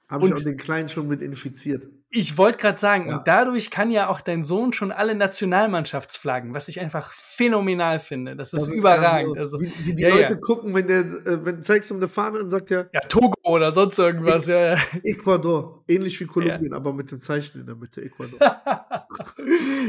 [0.10, 1.88] Habe ich auch den Kleinen schon mit infiziert.
[2.14, 3.18] Ich wollte gerade sagen, Ja.
[3.20, 8.36] und dadurch kann ja auch dein Sohn schon alle Nationalmannschaftsflaggen, was ich einfach phänomenal finde.
[8.36, 9.34] Das ist, überragend.
[9.36, 9.40] grandios.
[9.40, 10.40] Also, wie, wie die ja, Leute ja.
[10.40, 13.34] gucken, wenn der, äh, wenn zeigst du ihm eine Fahne und sagt er ja, Togo
[13.44, 14.46] oder sonst irgendwas.
[14.48, 14.78] Ja, ja.
[15.04, 18.40] Ecuador, ähnlich wie Kolumbien, aber mit dem Zeichen in der Mitte Ecuador.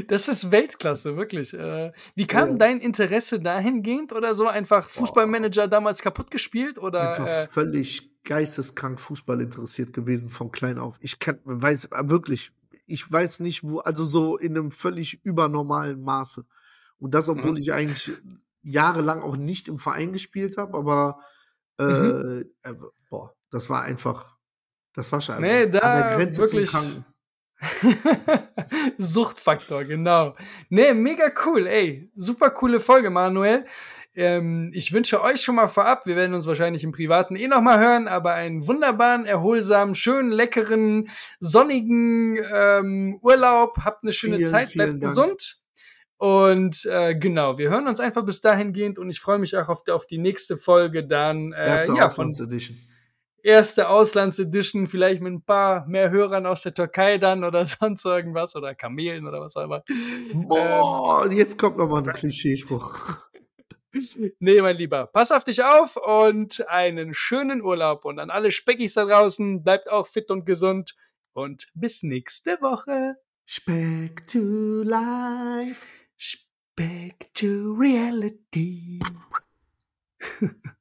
[0.09, 1.55] Das ist Weltklasse, wirklich.
[1.55, 2.57] Äh, Wie kam Ja.
[2.57, 4.47] dein Interesse dahingehend oder so?
[4.49, 7.11] Einfach Fußballmanager damals kaputt gespielt oder?
[7.11, 10.97] Einfach Äh, völlig geisteskrank Fußball interessiert gewesen von klein auf.
[11.01, 12.53] Ich kann, weiß wirklich,
[12.87, 16.45] ich weiß nicht, wo, also so in einem völlig übernormalen Maße.
[16.99, 17.57] Und das, obwohl Mhm.
[17.59, 18.13] ich eigentlich
[18.63, 21.21] jahrelang auch nicht im Verein gespielt habe, aber
[21.79, 22.45] äh, Mhm.
[22.63, 22.75] äh,
[23.11, 24.37] boah, das war einfach,
[24.95, 27.05] das war schon Nee, an da der Grenze wirklich- zum Kranken.
[28.99, 30.35] Suchtfaktor, genau.
[30.69, 32.11] Nee, mega cool, ey.
[32.15, 33.65] Super coole Folge, Manuel.
[34.15, 37.63] Ähm, ich wünsche euch schon mal vorab, wir werden uns wahrscheinlich im Privaten eh noch
[37.63, 41.09] mal hören, aber einen wunderbaren, erholsamen, schönen, leckeren,
[41.41, 43.79] sonnigen ähm, Urlaub.
[43.85, 45.57] Habt eine schöne Vielen, Zeit, bleibt gesund.
[46.19, 49.83] Und äh, genau, wir hören uns einfach bis dahingehend und ich freue mich auch auf
[49.83, 51.53] die, auf die nächste Folge dann.
[51.53, 52.79] Äh, Erste ja, von Auslandsedition.
[53.43, 58.57] Erste Auslandsedition, vielleicht mit ein paar mehr Hörern aus der Türkei dann oder sonst irgendwas
[58.57, 59.85] oder Kamelen oder was auch immer.
[60.33, 62.99] Boah, jetzt kommt noch mal ein Klischeespruch.
[64.39, 68.95] Nee, mein Lieber, pass auf dich auf und einen schönen Urlaub und an alle Speckis
[68.95, 70.97] da draußen, bleibt auch fit und gesund
[71.35, 73.17] und bis nächste Woche.
[73.45, 75.87] Speck to life.
[76.17, 78.99] Speck to reality.